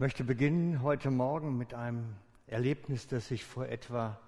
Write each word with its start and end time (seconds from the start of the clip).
Ich 0.00 0.02
möchte 0.02 0.24
beginnen 0.24 0.80
heute 0.80 1.10
Morgen 1.10 1.58
mit 1.58 1.74
einem 1.74 2.16
Erlebnis, 2.46 3.06
das 3.06 3.30
ich 3.30 3.44
vor 3.44 3.66
etwa 3.66 4.18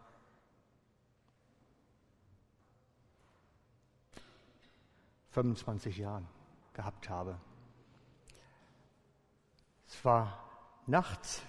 ...25 5.34 5.96
Jahren 5.96 6.28
gehabt 6.74 7.08
habe. 7.08 7.40
Es 9.86 10.04
war 10.04 10.46
nachts, 10.86 11.42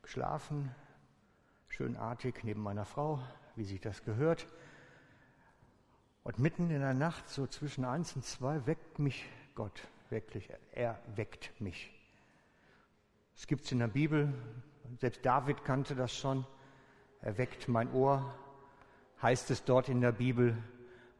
geschlafen, 0.00 0.74
schönartig 1.68 2.42
neben 2.42 2.62
meiner 2.62 2.86
Frau, 2.86 3.20
wie 3.54 3.64
sich 3.64 3.82
das 3.82 4.02
gehört. 4.04 4.46
Und 6.22 6.38
mitten 6.38 6.70
in 6.70 6.80
der 6.80 6.94
Nacht, 6.94 7.28
so 7.28 7.46
zwischen 7.46 7.84
eins 7.84 8.16
und 8.16 8.24
zwei, 8.24 8.64
weckt 8.64 8.98
mich 8.98 9.26
Gott, 9.54 9.86
wirklich, 10.08 10.48
er 10.72 10.98
weckt 11.16 11.60
mich. 11.60 11.93
Es 13.36 13.46
gibt 13.46 13.64
es 13.64 13.72
in 13.72 13.80
der 13.80 13.88
Bibel, 13.88 14.32
selbst 15.00 15.26
David 15.26 15.64
kannte 15.64 15.94
das 15.94 16.16
schon. 16.16 16.46
Er 17.20 17.36
weckt 17.36 17.68
mein 17.68 17.92
Ohr, 17.92 18.34
heißt 19.20 19.50
es 19.50 19.64
dort 19.64 19.88
in 19.88 20.00
der 20.00 20.12
Bibel. 20.12 20.56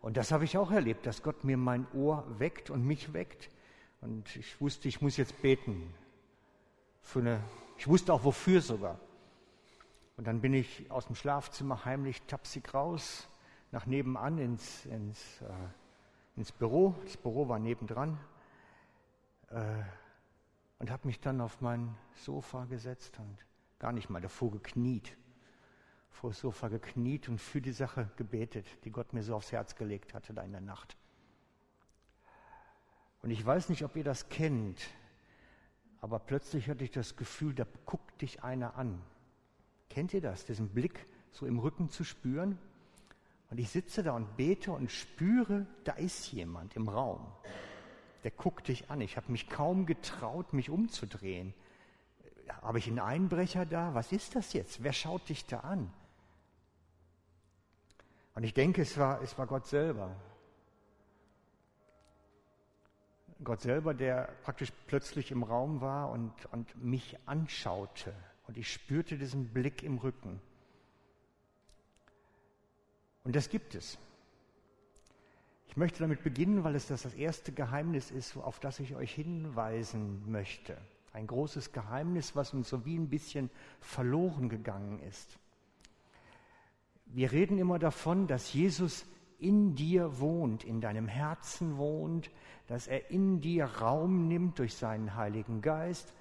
Und 0.01 0.17
das 0.17 0.33
habe 0.33 0.45
ich 0.45 0.57
auch 0.57 0.71
erlebt, 0.71 1.07
dass 1.07 1.23
Gott 1.23 1.45
mir 1.45 1.57
mein 1.57 1.87
Ohr 1.93 2.25
weckt 2.39 2.71
und 2.71 2.87
mich 2.87 3.13
weckt. 3.13 3.51
Und 4.01 4.37
ich 4.37 4.61
wusste, 4.61 4.87
ich 4.87 5.01
muss 5.03 5.17
jetzt 5.17 5.41
beten. 5.43 5.93
Für 7.03 7.19
eine, 7.21 7.41
ich 7.79 7.89
wusste 7.89 8.13
auch 8.13 8.23
wofür 8.23 8.61
sogar. 8.61 9.01
Und 10.17 10.27
dann 10.27 10.41
bin 10.41 10.55
ich 10.55 10.91
aus 10.91 11.07
dem 11.07 11.17
Schlafzimmer 11.17 11.85
heimlich 11.85 12.23
tapsig 12.23 12.73
raus, 12.73 13.29
nach 13.73 13.87
nebenan 13.87 14.39
ins, 14.39 14.87
ins, 14.87 15.43
äh, 15.43 15.47
ins 16.37 16.53
Büro. 16.53 16.95
Das 17.05 17.17
Büro 17.17 17.49
war 17.49 17.59
nebendran. 17.59 18.19
Äh, 19.51 19.83
und 20.79 20.91
habe 20.91 21.07
mich 21.07 21.21
dann 21.21 21.41
auf 21.41 21.61
mein 21.61 21.95
Sofa 22.15 22.65
gesetzt 22.65 23.19
und 23.19 23.47
gar 23.79 23.93
nicht 23.93 24.11
mal 24.11 24.21
davor 24.21 24.51
gekniet, 24.51 25.17
vor 26.11 26.31
das 26.31 26.41
Sofa 26.41 26.69
gekniet 26.69 27.29
und 27.29 27.39
für 27.41 27.61
die 27.61 27.73
Sache 27.73 28.11
gebetet, 28.17 28.67
die 28.85 28.91
Gott 28.91 29.13
mir 29.13 29.23
so 29.23 29.35
aufs 29.35 29.53
Herz 29.53 29.75
gelegt 29.77 30.15
hatte 30.15 30.33
da 30.33 30.43
in 30.43 30.53
der 30.53 30.61
Nacht. 30.61 30.97
Und 33.23 33.31
ich 33.31 33.45
weiß 33.45 33.69
nicht, 33.69 33.85
ob 33.85 33.97
ihr 33.97 34.05
das 34.05 34.29
kennt, 34.29 34.81
aber 36.01 36.19
plötzlich 36.19 36.69
hatte 36.69 36.85
ich 36.85 36.91
das 36.91 37.17
Gefühl, 37.17 37.55
da 37.55 37.67
guckt 37.87 38.21
dich 38.21 38.43
einer 38.43 38.77
an. 38.77 39.03
Kennt 39.89 40.13
ihr 40.13 40.21
das, 40.21 40.45
diesen 40.45 40.69
Blick 40.69 41.07
so 41.31 41.47
im 41.47 41.59
Rücken 41.59 41.89
zu 41.89 42.05
spüren? 42.05 42.59
Und 43.51 43.59
ich 43.59 43.71
sitze 43.71 44.03
da 44.03 44.13
und 44.13 44.37
bete 44.37 44.73
und 44.73 44.91
spüre, 44.91 45.67
da 45.85 45.93
ist 45.93 46.33
jemand 46.33 46.77
im 46.77 46.89
Raum 46.89 47.27
der 48.25 48.31
guckt 48.31 48.69
dich 48.69 48.91
an. 48.91 49.03
Ich 49.03 49.17
habe 49.17 49.31
mich 49.31 49.49
kaum 49.49 49.85
getraut, 49.87 50.53
mich 50.55 50.71
umzudrehen. 50.71 51.55
Habe 52.63 52.79
ich 52.79 52.89
einen 52.89 52.99
Einbrecher 52.99 53.67
da? 53.67 53.95
Was 53.95 54.13
ist 54.13 54.35
das 54.35 54.55
jetzt? 54.55 54.83
Wer 54.83 54.95
schaut 54.95 55.29
dich 55.29 55.45
da 55.47 55.61
an? 55.61 55.93
Und 58.35 58.43
ich 58.43 58.55
denke, 58.55 58.83
es 58.83 58.99
war, 58.99 59.23
es 59.23 59.39
war 59.39 59.47
Gott 59.47 59.67
selber. 59.67 60.17
Gott 63.43 63.61
selber, 63.61 63.93
der 63.93 64.31
praktisch 64.43 64.73
plötzlich 64.87 65.31
im 65.31 65.43
Raum 65.43 65.83
war 65.83 66.11
und, 66.11 66.33
und 66.47 66.83
mich 66.83 67.19
anschaute. 67.27 68.15
Und 68.47 68.57
ich 68.57 68.73
spürte 68.73 69.19
diesen 69.19 69.53
Blick 69.53 69.83
im 69.83 69.99
Rücken. 69.99 70.41
Und 73.23 73.37
das 73.37 73.51
gibt 73.51 73.75
es. 73.75 73.99
Ich 75.75 75.77
möchte 75.77 75.99
damit 75.99 76.23
beginnen, 76.23 76.63
weil 76.63 76.77
es 76.77 76.87
das, 76.87 77.03
das 77.03 77.15
erste 77.15 77.51
Geheimnis 77.51 78.13
ist, 78.13 78.37
auf 78.37 78.61
das 78.61 78.79
ich 78.79 78.95
euch 78.95 79.13
hinweisen 79.13 80.23
möchte. 80.31 80.77
Ein 81.13 81.27
großes 81.27 81.73
Geheimnis, 81.73 82.37
was 82.37 82.55
uns 82.55 82.69
so 82.69 82.85
wie 82.85 82.97
ein 82.97 83.09
bisschen 83.09 83.51
verloren 83.81 84.49
gegangen 84.49 85.01
ist. 85.01 85.37
Wir 87.07 87.33
reden 87.33 87.59
immer 87.59 87.81
davon, 87.81 88.29
dass 88.29 88.53
Jesus 88.53 89.05
in 89.41 89.75
dir 89.75 90.21
wohnt, 90.21 90.63
in 90.63 90.81
deinem 90.81 91.09
Herzen 91.09 91.77
wohnt, 91.77 92.31
dass 92.69 92.87
er 92.87 93.11
in 93.11 93.41
dir 93.41 93.65
Raum 93.65 94.29
nimmt 94.29 94.61
durch 94.61 94.75
seinen 94.75 95.17
Heiligen 95.17 95.61
Geist. 95.61 96.15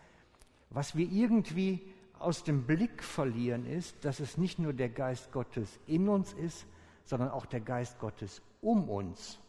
Was 0.72 0.97
wir 0.97 1.08
irgendwie 1.12 1.80
aus 2.18 2.44
dem 2.44 2.63
Blick 2.63 3.03
verlieren 3.03 3.68
ist, 3.68 4.03
dass 4.03 4.19
es 4.19 4.36
nicht 4.36 4.58
nur 4.58 4.74
der 4.74 4.90
Geist 4.90 5.31
Gottes 5.31 5.80
in 5.86 6.09
uns 6.09 6.34
ist, 6.34 6.66
sondern 7.03 7.30
auch 7.30 7.46
der 7.46 7.62
Geist 7.62 8.00
Gottes 8.00 8.41
um 8.62 8.90
uns. 8.90 9.40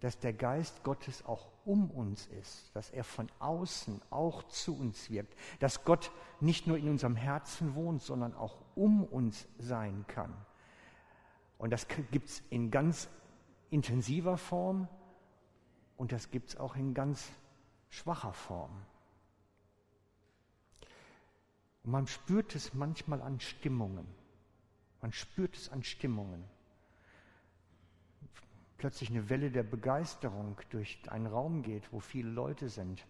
dass 0.00 0.18
der 0.18 0.32
Geist 0.32 0.82
Gottes 0.82 1.24
auch 1.26 1.50
um 1.64 1.90
uns 1.90 2.26
ist, 2.40 2.74
dass 2.74 2.90
er 2.90 3.04
von 3.04 3.30
außen 3.38 4.00
auch 4.10 4.42
zu 4.44 4.76
uns 4.76 5.10
wirkt, 5.10 5.36
dass 5.60 5.84
Gott 5.84 6.10
nicht 6.40 6.66
nur 6.66 6.78
in 6.78 6.88
unserem 6.88 7.16
Herzen 7.16 7.74
wohnt, 7.74 8.02
sondern 8.02 8.34
auch 8.34 8.56
um 8.74 9.04
uns 9.04 9.46
sein 9.58 10.06
kann. 10.08 10.34
Und 11.58 11.70
das 11.70 11.86
gibt 12.10 12.30
es 12.30 12.42
in 12.48 12.70
ganz 12.70 13.08
intensiver 13.68 14.38
Form 14.38 14.88
und 15.98 16.12
das 16.12 16.30
gibt 16.30 16.48
es 16.48 16.56
auch 16.56 16.76
in 16.76 16.94
ganz 16.94 17.30
schwacher 17.90 18.32
Form. 18.32 18.72
Und 21.84 21.90
man 21.92 22.06
spürt 22.06 22.54
es 22.54 22.72
manchmal 22.72 23.20
an 23.20 23.38
Stimmungen. 23.38 24.06
Man 25.00 25.12
spürt 25.12 25.56
es 25.56 25.70
an 25.70 25.82
Stimmungen 25.82 26.44
plötzlich 28.80 29.10
eine 29.10 29.28
Welle 29.28 29.50
der 29.50 29.62
Begeisterung 29.62 30.56
durch 30.70 30.98
einen 31.08 31.26
Raum 31.26 31.62
geht, 31.62 31.92
wo 31.92 32.00
viele 32.00 32.30
Leute 32.30 32.70
sind. 32.70 33.06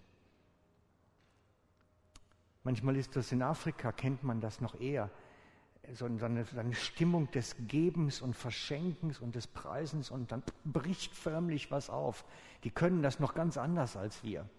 Manchmal 2.65 2.97
ist 2.97 3.15
das 3.15 3.31
in 3.31 3.41
Afrika, 3.41 3.93
kennt 3.93 4.25
man 4.25 4.41
das 4.41 4.61
noch 4.61 4.79
eher, 4.81 5.11
so 5.93 6.07
eine, 6.07 6.45
so 6.45 6.59
eine 6.59 6.75
Stimmung 6.75 7.31
des 7.31 7.55
Gebens 7.69 8.21
und 8.21 8.35
Verschenkens 8.35 9.21
und 9.21 9.37
des 9.37 9.47
Preisens 9.47 10.11
und 10.11 10.33
dann 10.33 10.43
bricht 10.65 11.15
förmlich 11.15 11.71
was 11.71 11.89
auf. 11.89 12.25
Die 12.65 12.71
können 12.71 13.01
das 13.01 13.21
noch 13.21 13.35
ganz 13.35 13.57
anders 13.57 13.97
als 13.97 14.25
wir. 14.25 14.51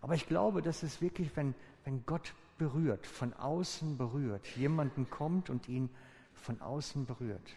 Aber 0.00 0.14
ich 0.16 0.26
glaube, 0.26 0.62
dass 0.62 0.82
es 0.82 1.00
wirklich, 1.00 1.36
wenn, 1.36 1.54
wenn 1.84 2.04
Gott 2.06 2.34
berührt, 2.58 3.06
von 3.06 3.32
außen 3.34 3.96
berührt, 3.96 4.44
jemanden 4.56 5.08
kommt 5.08 5.48
und 5.48 5.68
ihn 5.68 5.90
von 6.36 6.60
außen 6.60 7.06
berührt. 7.06 7.56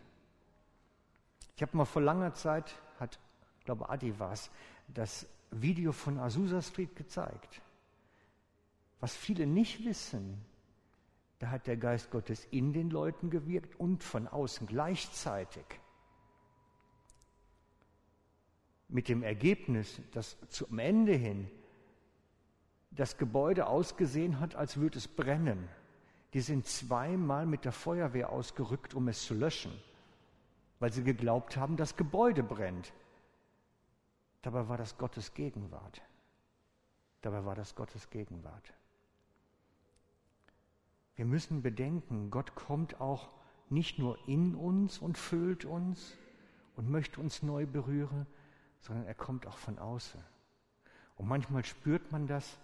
Ich 1.56 1.62
habe 1.62 1.76
mal 1.76 1.86
vor 1.86 2.02
langer 2.02 2.34
Zeit 2.34 2.76
hat, 3.00 3.20
glaube 3.66 3.90
Adi 3.90 4.18
war 4.20 4.32
es, 4.32 4.50
das 4.88 5.28
Video 5.52 5.92
von 5.92 6.18
Azusa 6.20 6.62
Street 6.62 6.96
gezeigt. 6.96 7.62
Was 9.00 9.16
viele 9.16 9.46
nicht 9.46 9.86
wissen, 9.86 10.44
da 11.40 11.50
hat 11.50 11.68
der 11.68 11.78
Geist 11.78 12.12
Gottes 12.12 12.46
in 12.52 12.74
den 12.74 12.90
Leuten 12.90 13.30
gewirkt 13.30 13.80
und 13.80 14.04
von 14.04 14.28
außen 14.28 14.68
gleichzeitig. 14.68 15.66
Mit 18.90 19.08
dem 19.08 19.24
Ergebnis, 19.24 20.02
dass 20.12 20.38
zum 20.50 20.80
Ende 20.80 21.14
hin 21.14 21.50
das 22.92 23.18
Gebäude 23.18 23.68
ausgesehen 23.68 24.40
hat, 24.40 24.56
als 24.56 24.78
würde 24.78 24.98
es 24.98 25.08
brennen. 25.08 25.70
Die 26.34 26.42
sind 26.42 26.68
zweimal 26.68 27.46
mit 27.46 27.66
der 27.66 27.72
Feuerwehr 27.72 28.30
ausgerückt, 28.30 28.94
um 28.94 29.08
es 29.08 29.26
zu 29.26 29.34
löschen 29.34 29.72
weil 30.80 30.94
sie 30.94 31.04
geglaubt 31.04 31.58
haben, 31.58 31.78
das 31.78 31.96
Gebäude 31.96 32.42
brennt. 32.42 32.94
Dabei 34.42 34.70
war 34.70 34.78
das 34.78 34.98
Gottes 34.98 35.34
Gegenwart. 35.34 36.02
Dabei 37.22 37.44
war 37.44 37.56
das 37.56 37.76
Gottes 37.76 38.10
Gegenwart. 38.10 38.74
Wir 41.16 41.26
müssen 41.26 41.62
bedenken, 41.62 42.32
Gott 42.32 42.56
kommt 42.56 43.02
auch 43.02 43.30
nicht 43.70 44.00
nur 44.00 44.18
in 44.28 44.56
uns 44.56 45.00
und 45.00 45.18
füllt 45.18 45.66
uns 45.66 46.16
und 46.78 46.90
möchte 46.90 47.20
uns 47.20 47.44
neu 47.44 47.66
berühren, 47.66 48.26
sondern 48.80 49.06
er 49.06 49.16
kommt 49.16 49.46
auch 49.46 49.58
von 49.58 49.78
außen. 49.78 50.24
Und 51.18 51.28
manchmal 51.28 51.66
spürt 51.66 52.14
man 52.14 52.26
das. 52.26 52.58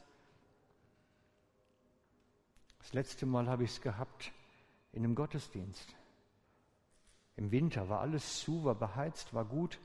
Das 2.85 2.93
letzte 2.93 3.25
Mal 3.25 3.47
habe 3.47 3.63
ich 3.63 3.71
es 3.71 3.81
gehabt 3.81 4.31
in 4.91 5.03
einem 5.03 5.15
Gottesdienst. 5.15 5.95
Im 7.35 7.49
Winter 7.49 7.89
war 7.89 8.01
alles 8.01 8.41
zu, 8.41 8.63
war 8.63 8.75
beheizt, 8.75 9.33
war 9.33 9.43
gut. 9.43 9.79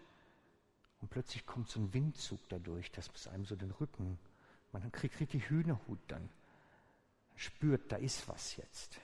Und 1.01 1.09
plötzlich 1.09 1.47
kommt 1.47 1.71
so 1.71 1.81
ein 1.81 1.95
Windzug 1.95 2.41
dadurch, 2.51 2.93
das 2.93 3.11
muss 3.11 3.27
einem 3.27 3.47
so 3.47 3.57
den 3.57 3.71
Rücken, 3.71 4.19
man 4.73 4.93
kriegt 4.93 5.19
richtig 5.19 5.49
Hühnerhut 5.49 5.99
dann. 6.09 6.29
Spürt, 7.37 7.91
da 7.91 7.97
ist 7.97 8.29
was 8.29 8.57
jetzt. 8.57 9.01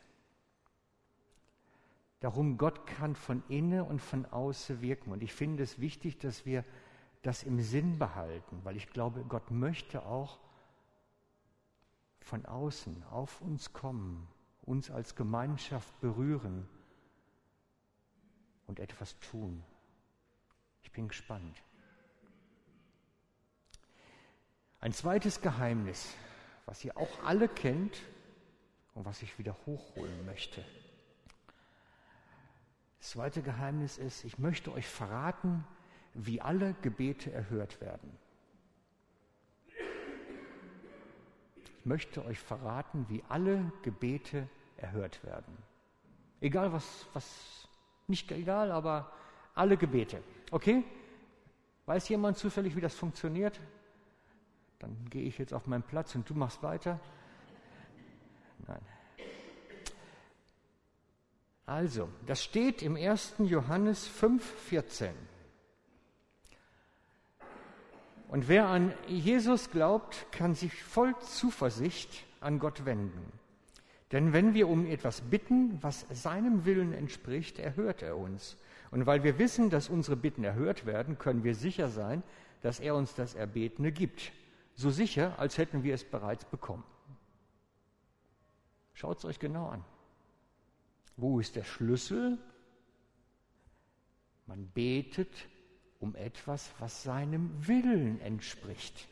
Darum, 2.21 2.59
Gott 2.59 2.87
kann 2.87 3.17
von 3.17 3.43
innen 3.49 3.81
und 3.81 4.03
von 4.03 4.27
außen 4.27 4.83
wirken. 4.83 5.11
Und 5.11 5.23
ich 5.23 5.33
finde 5.33 5.63
es 5.63 5.81
wichtig, 5.81 6.19
dass 6.19 6.45
wir 6.45 6.67
das 7.23 7.45
im 7.45 7.63
Sinn 7.63 7.99
behalten, 7.99 8.61
weil 8.63 8.77
ich 8.77 8.91
glaube, 8.91 9.25
Gott 9.25 9.51
möchte 9.51 10.05
auch 10.05 10.39
von 12.27 12.45
außen 12.45 13.05
auf 13.05 13.41
uns 13.41 13.73
kommen, 13.73 14.27
uns 14.63 14.91
als 14.91 15.15
Gemeinschaft 15.15 16.01
berühren 16.01 16.69
und 18.67 18.81
etwas 18.81 19.17
tun. 19.21 19.63
Ich 20.83 20.91
bin 20.91 21.07
gespannt. 21.07 21.63
Ein 24.81 24.93
zweites 24.93 25.41
Geheimnis, 25.41 26.15
was 26.65 26.85
ihr 26.85 26.97
auch 26.97 27.23
alle 27.23 27.49
kennt 27.49 28.03
und 28.95 29.05
was 29.05 29.23
ich 29.23 29.39
wieder 29.39 29.57
hochholen 29.65 30.27
möchte. 30.27 30.65
Das 32.99 33.11
zweite 33.11 33.41
Geheimnis 33.41 33.99
ist, 33.99 34.25
ich 34.25 34.37
möchte 34.37 34.73
euch 34.73 34.89
verraten, 34.89 35.65
wie 36.13 36.41
alle 36.41 36.75
Gebete 36.83 37.31
erhört 37.31 37.81
werden. 37.81 38.19
Möchte 41.87 42.25
euch 42.25 42.39
verraten, 42.39 43.07
wie 43.09 43.23
alle 43.29 43.73
Gebete 43.83 44.49
erhört 44.77 45.25
werden. 45.25 45.57
Egal 46.41 46.73
was, 46.73 47.07
was, 47.13 47.69
nicht 48.09 48.31
egal, 48.33 48.71
aber 48.71 49.13
alle 49.55 49.77
Gebete. 49.77 50.23
Okay? 50.51 50.85
Weiß 51.87 52.09
jemand 52.09 52.37
zufällig, 52.37 52.77
wie 52.77 52.81
das 52.81 52.95
funktioniert? 52.95 53.59
Dann 54.79 54.95
gehe 55.09 55.23
ich 55.23 55.39
jetzt 55.39 55.55
auf 55.55 55.67
meinen 55.67 55.85
Platz 55.85 56.15
und 56.15 56.29
du 56.29 56.35
machst 56.35 56.63
weiter. 56.63 57.01
Nein. 58.67 58.83
Also, 61.65 62.09
das 62.27 62.45
steht 62.45 62.83
im 62.83 62.97
1. 62.97 63.37
Johannes 63.39 64.09
5,14. 64.09 65.11
Und 68.29 68.49
wer 68.49 68.67
an 68.67 68.93
Jesus 69.07 69.71
glaubt, 69.71 70.27
kann 70.33 70.55
sich 70.55 70.83
voll 70.83 71.15
Zuversicht 71.21 72.25
an 72.41 72.59
Gott 72.59 72.85
wenden. 72.85 73.33
Denn 74.13 74.33
wenn 74.33 74.55
wir 74.55 74.69
um 74.69 74.87
etwas 74.87 75.21
bitten, 75.21 75.79
was 75.83 76.07
seinem 76.11 76.65
Willen 76.65 76.93
entspricht, 76.93 77.59
erhört 77.59 78.03
er 78.03 78.17
uns. 78.17 78.57
Und 78.91 79.07
weil 79.07 79.25
wir 79.25 79.39
wissen, 79.39 79.71
dass 79.71 79.89
unsere 79.89 80.17
Bitten 80.17 80.45
erhört 80.45 80.87
werden, 80.87 81.19
können 81.19 81.45
wir 81.45 81.55
sicher 81.55 81.89
sein, 81.89 82.23
dass 82.63 82.81
er 82.81 82.95
uns 82.95 83.15
das 83.15 83.35
Erbetene 83.35 83.93
gibt. 83.93 84.33
So 84.75 84.91
sicher, 84.91 85.39
als 85.39 85.59
hätten 85.59 85.83
wir 85.83 85.95
es 85.95 86.05
bereits 86.05 86.45
bekommen. 86.45 86.85
Schaut 88.93 89.19
es 89.19 89.25
euch 89.25 89.39
genau 89.39 89.69
an. 89.69 89.85
Wo 91.17 91.41
ist 91.41 91.57
der 91.57 91.65
Schlüssel? 91.65 92.39
Man 94.47 94.69
betet 94.69 95.49
um 96.01 96.15
etwas, 96.15 96.71
was 96.79 97.03
seinem 97.03 97.67
Willen 97.67 98.21
entspricht. 98.21 99.09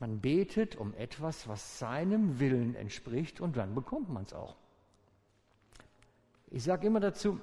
Man 0.00 0.20
betet 0.20 0.76
um 0.76 0.92
etwas, 0.94 1.48
was 1.48 1.78
seinem 1.78 2.38
Willen 2.38 2.74
entspricht 2.74 3.40
und 3.40 3.56
dann 3.56 3.74
bekommt 3.74 4.10
man 4.10 4.24
es 4.24 4.34
auch. 4.34 4.56
Ich 6.50 6.62
sage 6.62 6.86
immer 6.86 7.00
dazu, 7.00 7.40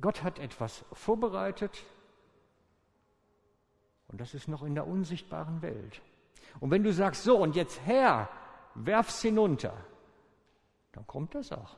Gott 0.00 0.22
hat 0.22 0.38
etwas 0.38 0.84
vorbereitet 0.92 1.82
und 4.08 4.20
das 4.20 4.34
ist 4.34 4.48
noch 4.48 4.62
in 4.62 4.74
der 4.74 4.86
unsichtbaren 4.86 5.62
Welt. 5.62 6.02
Und 6.58 6.70
wenn 6.70 6.82
du 6.82 6.92
sagst, 6.92 7.22
so 7.22 7.38
und 7.38 7.56
jetzt 7.56 7.80
Herr, 7.86 8.28
werf's 8.74 9.22
hinunter, 9.22 9.72
dann 10.92 11.06
kommt 11.06 11.34
das 11.34 11.52
auch, 11.52 11.76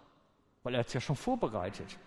weil 0.63 0.75
er 0.75 0.81
es 0.81 0.93
ja 0.93 1.01
schon 1.01 1.17
vorbereitet. 1.17 1.99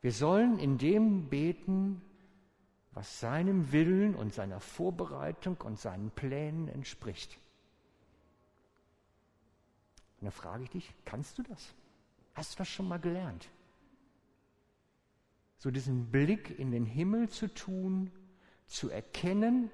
Wir 0.00 0.12
sollen 0.12 0.58
in 0.58 0.78
dem 0.78 1.28
beten, 1.28 2.00
was 2.92 3.20
seinem 3.20 3.72
Willen 3.72 4.14
und 4.14 4.34
seiner 4.34 4.60
Vorbereitung 4.60 5.56
und 5.58 5.78
seinen 5.78 6.10
Plänen 6.10 6.68
entspricht. 6.68 7.38
Und 10.20 10.26
dann 10.26 10.32
frage 10.32 10.64
ich 10.64 10.70
dich, 10.70 10.94
kannst 11.04 11.38
du 11.38 11.42
das? 11.42 11.74
Hast 12.34 12.54
du 12.54 12.58
das 12.58 12.68
schon 12.68 12.88
mal 12.88 12.98
gelernt? 12.98 13.48
So 15.58 15.70
diesen 15.70 16.10
Blick 16.10 16.58
in 16.58 16.70
den 16.70 16.86
Himmel 16.86 17.28
zu 17.28 17.52
tun, 17.52 18.10
zu 18.66 18.88
erkennen, 18.88 19.70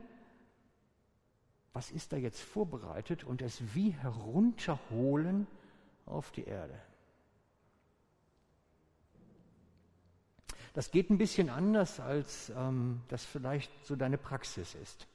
was 1.72 1.90
ist 1.90 2.12
da 2.12 2.16
jetzt 2.16 2.40
vorbereitet 2.40 3.22
und 3.24 3.42
es 3.42 3.74
wie 3.74 3.90
herunterholen 3.90 5.46
auf 6.06 6.32
die 6.32 6.44
Erde. 6.44 6.80
Das 10.76 10.90
geht 10.90 11.08
ein 11.08 11.16
bisschen 11.16 11.48
anders, 11.48 12.00
als 12.00 12.50
ähm, 12.50 13.00
das 13.08 13.24
vielleicht 13.24 13.72
so 13.86 13.96
deine 13.96 14.18
Praxis 14.18 14.74
ist. 14.74 15.06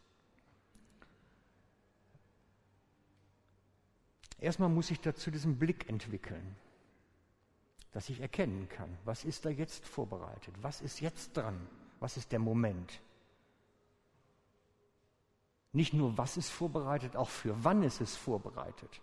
Erstmal 4.40 4.70
muss 4.70 4.90
ich 4.90 5.00
dazu 5.02 5.30
diesen 5.30 5.60
Blick 5.60 5.88
entwickeln, 5.88 6.56
dass 7.92 8.10
ich 8.10 8.22
erkennen 8.22 8.70
kann, 8.70 8.90
was 9.06 9.24
ist 9.24 9.46
da 9.46 9.52
jetzt 9.52 9.86
vorbereitet, 9.86 10.56
was 10.64 10.82
ist 10.82 11.00
jetzt 11.00 11.38
dran, 11.38 11.68
was 12.00 12.18
ist 12.18 12.32
der 12.32 12.40
Moment. 12.40 13.00
Nicht 15.74 15.94
nur, 15.94 16.18
was 16.18 16.38
ist 16.38 16.50
vorbereitet, 16.50 17.16
auch 17.16 17.30
für 17.30 17.64
wann 17.64 17.84
ist 17.84 18.02
es 18.02 18.16
vorbereitet. 18.16 19.00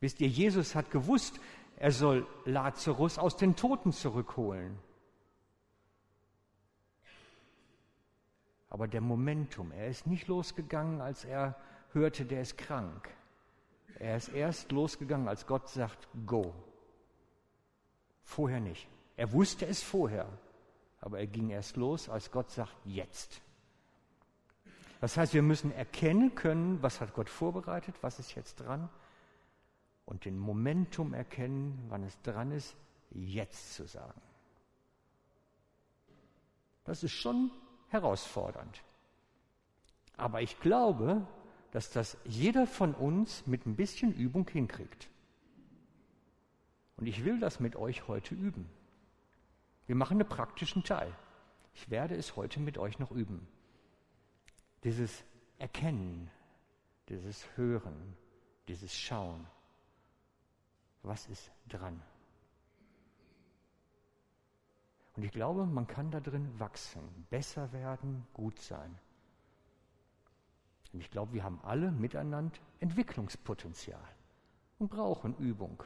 Wisst 0.00 0.20
ihr, 0.20 0.26
Jesus 0.26 0.74
hat 0.74 0.90
gewusst, 0.90 1.38
er 1.76 1.92
soll 1.92 2.26
Lazarus 2.44 3.18
aus 3.18 3.36
den 3.36 3.54
Toten 3.54 3.92
zurückholen. 3.92 4.76
Aber 8.70 8.86
der 8.88 9.00
Momentum, 9.00 9.72
er 9.72 9.88
ist 9.88 10.06
nicht 10.06 10.28
losgegangen, 10.28 11.00
als 11.00 11.24
er 11.24 11.56
hörte, 11.92 12.24
der 12.24 12.40
ist 12.40 12.56
krank. 12.56 13.10
Er 13.98 14.16
ist 14.16 14.28
erst 14.28 14.72
losgegangen, 14.72 15.28
als 15.28 15.46
Gott 15.46 15.68
sagt, 15.68 16.08
go. 16.24 16.54
Vorher 18.22 18.60
nicht. 18.60 18.88
Er 19.16 19.32
wusste 19.32 19.66
es 19.66 19.82
vorher, 19.82 20.26
aber 21.00 21.18
er 21.18 21.26
ging 21.26 21.50
erst 21.50 21.76
los, 21.76 22.08
als 22.08 22.30
Gott 22.30 22.50
sagt, 22.50 22.74
jetzt. 22.84 23.42
Das 25.00 25.16
heißt, 25.16 25.34
wir 25.34 25.42
müssen 25.42 25.72
erkennen 25.72 26.34
können, 26.34 26.82
was 26.82 27.00
hat 27.00 27.12
Gott 27.12 27.28
vorbereitet, 27.28 27.96
was 28.02 28.18
ist 28.18 28.34
jetzt 28.34 28.60
dran 28.60 28.88
und 30.04 30.24
den 30.24 30.38
Momentum 30.38 31.12
erkennen, 31.12 31.86
wann 31.88 32.04
es 32.04 32.20
dran 32.22 32.52
ist, 32.52 32.76
jetzt 33.10 33.74
zu 33.74 33.86
sagen. 33.86 34.20
Das 36.84 37.02
ist 37.02 37.12
schon 37.12 37.50
herausfordernd. 37.90 38.82
Aber 40.16 40.42
ich 40.42 40.58
glaube, 40.60 41.26
dass 41.70 41.90
das 41.90 42.16
jeder 42.24 42.66
von 42.66 42.94
uns 42.94 43.46
mit 43.46 43.66
ein 43.66 43.76
bisschen 43.76 44.12
Übung 44.12 44.48
hinkriegt. 44.48 45.08
Und 46.96 47.06
ich 47.06 47.24
will 47.24 47.38
das 47.38 47.60
mit 47.60 47.76
euch 47.76 48.08
heute 48.08 48.34
üben. 48.34 48.68
Wir 49.86 49.94
machen 49.94 50.20
einen 50.20 50.28
praktischen 50.28 50.84
Teil. 50.84 51.12
Ich 51.74 51.90
werde 51.90 52.16
es 52.16 52.36
heute 52.36 52.60
mit 52.60 52.78
euch 52.78 52.98
noch 52.98 53.10
üben 53.10 53.46
dieses 54.84 55.24
Erkennen, 55.58 56.30
dieses 57.08 57.44
Hören, 57.56 58.16
dieses 58.68 58.96
Schauen. 58.96 59.46
Was 61.02 61.26
ist 61.26 61.50
dran? 61.68 62.00
Und 65.20 65.26
ich 65.26 65.32
glaube, 65.32 65.66
man 65.66 65.86
kann 65.86 66.10
da 66.10 66.18
drin 66.18 66.48
wachsen, 66.58 67.02
besser 67.28 67.74
werden, 67.74 68.26
gut 68.32 68.58
sein. 68.58 68.98
Und 70.94 71.00
ich 71.00 71.10
glaube, 71.10 71.34
wir 71.34 71.44
haben 71.44 71.60
alle 71.62 71.90
miteinander 71.90 72.58
Entwicklungspotenzial 72.78 74.00
und 74.78 74.88
brauchen 74.88 75.36
Übung. 75.36 75.82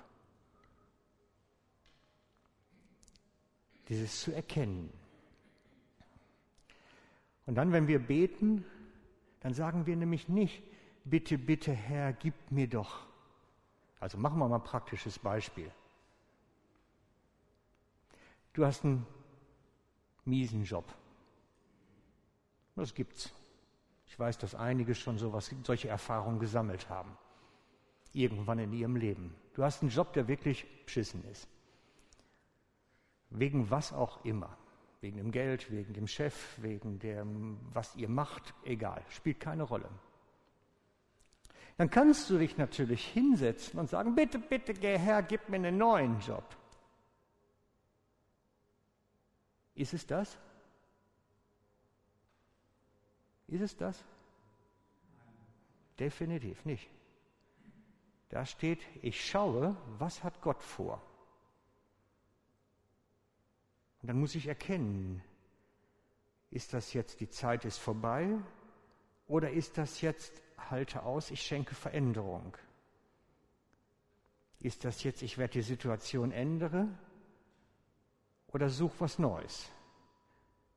Dieses 3.88 4.20
zu 4.20 4.30
erkennen. 4.30 4.92
Und 7.46 7.56
dann, 7.56 7.72
wenn 7.72 7.88
wir 7.88 7.98
beten, 7.98 8.64
dann 9.40 9.52
sagen 9.52 9.84
wir 9.84 9.96
nämlich 9.96 10.28
nicht, 10.28 10.62
bitte, 11.02 11.38
bitte 11.38 11.72
Herr, 11.72 12.12
gib 12.12 12.52
mir 12.52 12.68
doch. 12.68 13.04
Also 13.98 14.16
machen 14.16 14.38
wir 14.38 14.46
mal 14.46 14.60
ein 14.60 14.62
praktisches 14.62 15.18
Beispiel. 15.18 15.72
Du 18.52 18.64
hast 18.64 18.84
einen 18.84 19.04
miesen 20.26 20.64
Job. 20.64 20.84
Das 22.76 22.94
gibt's. 22.94 23.32
Ich 24.06 24.18
weiß, 24.18 24.38
dass 24.38 24.54
einige 24.54 24.94
schon 24.94 25.18
sowas, 25.18 25.54
solche 25.64 25.88
Erfahrungen 25.88 26.38
gesammelt 26.38 26.88
haben. 26.88 27.16
Irgendwann 28.12 28.58
in 28.58 28.72
ihrem 28.72 28.96
Leben. 28.96 29.34
Du 29.54 29.64
hast 29.64 29.82
einen 29.82 29.90
Job, 29.90 30.12
der 30.12 30.28
wirklich 30.28 30.66
beschissen 30.84 31.24
ist. 31.30 31.48
Wegen 33.30 33.70
was 33.70 33.92
auch 33.92 34.24
immer. 34.24 34.56
Wegen 35.00 35.18
dem 35.18 35.32
Geld, 35.32 35.70
wegen 35.70 35.92
dem 35.92 36.06
Chef, 36.06 36.56
wegen 36.62 36.98
dem, 36.98 37.58
was 37.72 37.94
ihr 37.96 38.08
macht, 38.08 38.54
egal, 38.64 39.02
spielt 39.10 39.40
keine 39.40 39.64
Rolle. 39.64 39.88
Dann 41.76 41.90
kannst 41.90 42.30
du 42.30 42.38
dich 42.38 42.56
natürlich 42.56 43.04
hinsetzen 43.04 43.80
und 43.80 43.90
sagen, 43.90 44.14
bitte, 44.14 44.38
bitte, 44.38 44.72
Herr, 44.98 45.22
gib 45.22 45.48
mir 45.48 45.56
einen 45.56 45.76
neuen 45.76 46.20
Job. 46.20 46.44
Ist 49.74 49.94
es 49.94 50.06
das? 50.06 50.38
Ist 53.48 53.60
es 53.60 53.76
das? 53.76 54.02
Definitiv 55.98 56.64
nicht. 56.64 56.88
Da 58.28 58.44
steht, 58.46 58.80
ich 59.02 59.24
schaue, 59.24 59.76
was 59.98 60.24
hat 60.24 60.40
Gott 60.40 60.62
vor. 60.62 61.00
Und 64.02 64.08
dann 64.08 64.18
muss 64.18 64.34
ich 64.34 64.46
erkennen, 64.46 65.22
Ist 66.50 66.72
das 66.72 66.92
jetzt, 66.92 67.18
die 67.18 67.28
Zeit 67.28 67.64
ist 67.64 67.78
vorbei? 67.78 68.28
Oder 69.26 69.50
ist 69.50 69.76
das 69.76 70.02
jetzt, 70.02 70.40
halte 70.70 71.02
aus, 71.02 71.32
ich 71.32 71.42
schenke 71.42 71.74
Veränderung? 71.74 72.56
Ist 74.60 74.84
das 74.84 75.02
jetzt, 75.02 75.22
ich 75.22 75.36
werde 75.36 75.54
die 75.54 75.62
Situation 75.62 76.30
ändern? 76.30 76.96
Oder 78.54 78.70
such 78.70 78.92
was 79.00 79.18
Neues? 79.18 79.68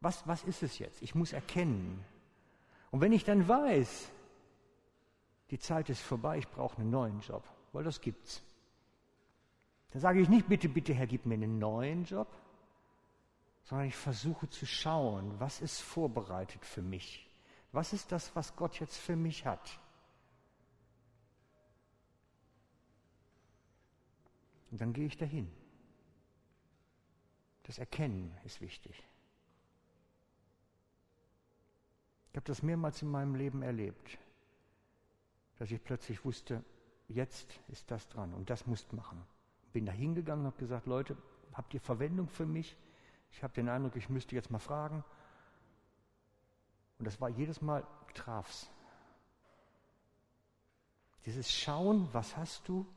Was, 0.01 0.27
was 0.27 0.43
ist 0.43 0.63
es 0.63 0.79
jetzt? 0.79 1.01
Ich 1.03 1.13
muss 1.13 1.31
erkennen. 1.31 2.03
Und 2.89 3.01
wenn 3.01 3.13
ich 3.13 3.24
dann 3.24 3.48
weiß, 3.48 4.12
die 5.51 5.60
Zeit 5.60 5.89
ist 5.89 6.01
vorbei, 6.01 6.39
ich 6.39 6.48
brauche 6.48 6.79
einen 6.79 6.89
neuen 6.89 7.19
Job, 7.22 7.43
weil 7.74 7.84
das 7.84 8.01
gibt's. 8.01 8.41
Dann 9.91 10.01
sage 10.01 10.19
ich 10.19 10.27
nicht, 10.27 10.48
bitte, 10.48 10.67
bitte, 10.67 10.93
Herr, 10.93 11.05
gib 11.05 11.25
mir 11.27 11.36
einen 11.36 11.60
neuen 11.60 12.03
Job, 12.03 12.27
sondern 13.63 13.88
ich 13.88 13.96
versuche 13.96 14.50
zu 14.50 14.65
schauen, 14.65 15.39
was 15.39 15.62
ist 15.62 15.79
vorbereitet 15.79 16.65
für 16.65 16.81
mich? 16.81 17.29
Was 17.72 17.93
ist 17.93 18.12
das, 18.12 18.36
was 18.36 18.55
Gott 18.55 18.79
jetzt 18.79 18.98
für 18.98 19.15
mich 19.15 19.46
hat? 19.46 19.79
Und 24.72 24.81
dann 24.81 24.93
gehe 24.93 25.05
ich 25.05 25.17
dahin. 25.17 25.51
Das 27.68 27.78
Erkennen 27.78 28.36
ist 28.46 28.62
wichtig. 28.62 29.04
Ich 32.32 32.38
habe 32.38 32.46
das 32.46 32.64
mehrmals 32.64 33.02
in 33.02 33.10
meinem 33.10 33.36
Leben 33.36 33.62
erlebt, 33.62 34.18
dass 35.58 35.70
ich 35.72 35.84
plötzlich 35.84 36.24
wusste, 36.24 36.64
jetzt 37.08 37.60
ist 37.68 37.92
das 37.92 38.08
dran 38.08 38.34
und 38.34 38.50
das 38.50 38.68
musst 38.68 38.94
machen. 38.94 39.22
Bin 39.74 39.86
da 39.86 39.92
hingegangen 39.92 40.46
und 40.46 40.52
habe 40.54 40.60
gesagt, 40.60 40.88
Leute, 40.88 41.18
habt 41.54 41.74
ihr 41.74 41.82
Verwendung 41.82 42.30
für 42.30 42.46
mich? 42.46 42.78
Ich 43.32 43.44
habe 43.44 43.54
den 43.54 43.68
Eindruck, 43.68 43.96
ich 43.98 44.10
müsste 44.10 44.36
jetzt 44.36 44.50
mal 44.50 44.60
fragen. 44.60 45.04
Und 47.00 47.06
das 47.06 47.20
war 47.20 47.30
jedes 47.30 47.62
Mal, 47.62 47.86
traf's. 48.14 48.70
Dieses 51.26 51.52
Schauen, 51.52 52.08
was 52.14 52.38
hast 52.38 52.68
du, 52.70 52.88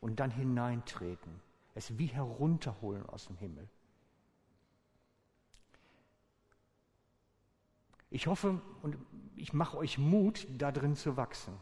und 0.00 0.20
dann 0.20 0.30
hineintreten. 0.30 1.40
Es 1.74 1.96
wie 1.96 2.06
herunterholen 2.06 3.06
aus 3.06 3.26
dem 3.28 3.36
Himmel. 3.36 3.68
Ich 8.12 8.26
hoffe 8.26 8.60
und 8.82 8.98
ich 9.36 9.54
mache 9.54 9.78
euch 9.78 9.96
Mut, 9.96 10.46
da 10.58 10.70
drin 10.70 10.96
zu 10.96 11.16
wachsen. 11.16 11.54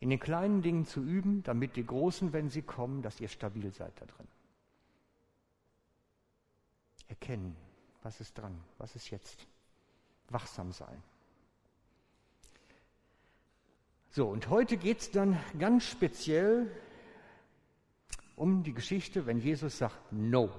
In 0.00 0.10
den 0.10 0.18
kleinen 0.18 0.60
Dingen 0.60 0.84
zu 0.84 1.00
üben, 1.00 1.44
damit 1.44 1.76
die 1.76 1.86
großen, 1.86 2.32
wenn 2.32 2.50
sie 2.50 2.62
kommen, 2.62 3.00
dass 3.00 3.20
ihr 3.20 3.28
stabil 3.28 3.72
seid 3.72 3.92
da 4.00 4.06
drin. 4.06 4.26
Erkennen, 7.06 7.56
was 8.02 8.20
ist 8.20 8.36
dran, 8.36 8.58
was 8.78 8.96
ist 8.96 9.08
jetzt. 9.10 9.46
Wachsam 10.30 10.72
sein. 10.72 11.00
So, 14.10 14.28
und 14.28 14.48
heute 14.48 14.76
geht 14.78 14.98
es 14.98 15.10
dann 15.12 15.38
ganz 15.60 15.84
speziell 15.84 16.68
um 18.34 18.64
die 18.64 18.74
Geschichte, 18.74 19.26
wenn 19.26 19.38
Jesus 19.38 19.78
sagt, 19.78 20.12
no. 20.12 20.50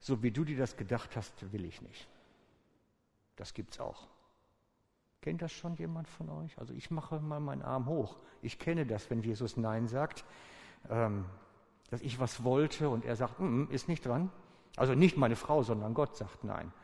So 0.00 0.22
wie 0.22 0.30
du 0.30 0.44
dir 0.44 0.56
das 0.56 0.76
gedacht 0.76 1.14
hast, 1.14 1.52
will 1.52 1.64
ich 1.64 1.82
nicht. 1.82 2.08
Das 3.36 3.54
gibt's 3.54 3.78
auch. 3.78 4.08
Kennt 5.20 5.42
das 5.42 5.52
schon 5.52 5.76
jemand 5.76 6.08
von 6.08 6.30
euch? 6.30 6.58
Also 6.58 6.72
ich 6.72 6.90
mache 6.90 7.20
mal 7.20 7.40
meinen 7.40 7.62
Arm 7.62 7.86
hoch. 7.86 8.16
Ich 8.40 8.58
kenne 8.58 8.86
das, 8.86 9.10
wenn 9.10 9.22
Jesus 9.22 9.58
Nein 9.58 9.86
sagt, 9.86 10.24
ähm, 10.88 11.26
dass 11.90 12.00
ich 12.00 12.18
was 12.18 12.42
wollte 12.42 12.88
und 12.88 13.04
er 13.04 13.16
sagt, 13.16 13.38
mm, 13.38 13.64
ist 13.70 13.88
nicht 13.88 14.06
dran. 14.06 14.32
Also 14.76 14.94
nicht 14.94 15.18
meine 15.18 15.36
Frau, 15.36 15.62
sondern 15.62 15.92
Gott 15.92 16.16
sagt 16.16 16.44
Nein. 16.44 16.72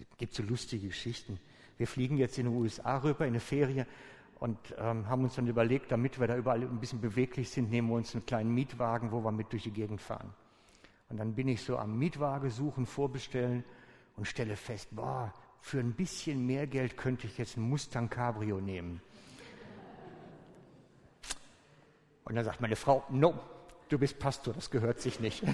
Es 0.00 0.16
gibt 0.16 0.34
so 0.34 0.42
lustige 0.42 0.88
Geschichten. 0.88 1.38
Wir 1.76 1.86
fliegen 1.86 2.16
jetzt 2.16 2.38
in 2.38 2.46
die 2.46 2.52
USA 2.52 2.98
rüber 2.98 3.26
in 3.26 3.32
eine 3.32 3.40
Ferie 3.40 3.86
und 4.44 4.58
ähm, 4.76 5.08
haben 5.08 5.24
uns 5.24 5.36
dann 5.36 5.46
überlegt, 5.46 5.90
damit 5.90 6.20
wir 6.20 6.26
da 6.26 6.36
überall 6.36 6.60
ein 6.60 6.78
bisschen 6.78 7.00
beweglich 7.00 7.48
sind, 7.48 7.70
nehmen 7.70 7.88
wir 7.88 7.94
uns 7.94 8.14
einen 8.14 8.26
kleinen 8.26 8.52
Mietwagen, 8.52 9.10
wo 9.10 9.24
wir 9.24 9.32
mit 9.32 9.50
durch 9.50 9.62
die 9.62 9.70
Gegend 9.70 10.02
fahren. 10.02 10.34
Und 11.08 11.16
dann 11.16 11.34
bin 11.34 11.48
ich 11.48 11.62
so 11.62 11.78
am 11.78 11.98
Mietwagen 11.98 12.50
suchen, 12.50 12.84
vorbestellen 12.84 13.64
und 14.18 14.26
stelle 14.26 14.56
fest, 14.56 14.88
boah, 14.90 15.32
für 15.62 15.80
ein 15.80 15.94
bisschen 15.94 16.44
mehr 16.44 16.66
Geld 16.66 16.98
könnte 16.98 17.26
ich 17.26 17.38
jetzt 17.38 17.56
einen 17.56 17.70
Mustang 17.70 18.10
Cabrio 18.10 18.60
nehmen. 18.60 19.00
Und 22.24 22.34
dann 22.34 22.44
sagt 22.44 22.60
meine 22.60 22.76
Frau, 22.76 23.02
no, 23.08 23.32
du 23.88 23.98
bist 23.98 24.18
Pastor, 24.18 24.52
das 24.52 24.70
gehört 24.70 25.00
sich 25.00 25.20
nicht. 25.20 25.42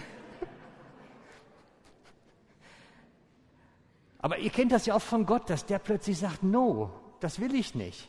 Aber 4.19 4.39
ihr 4.39 4.51
kennt 4.51 4.73
das 4.73 4.87
ja 4.87 4.95
auch 4.95 5.01
von 5.01 5.27
Gott, 5.27 5.49
dass 5.49 5.65
der 5.65 5.79
plötzlich 5.79 6.19
sagt, 6.19 6.43
no, 6.43 6.91
das 7.21 7.39
will 7.39 7.55
ich 7.55 7.77
nicht. 7.77 8.09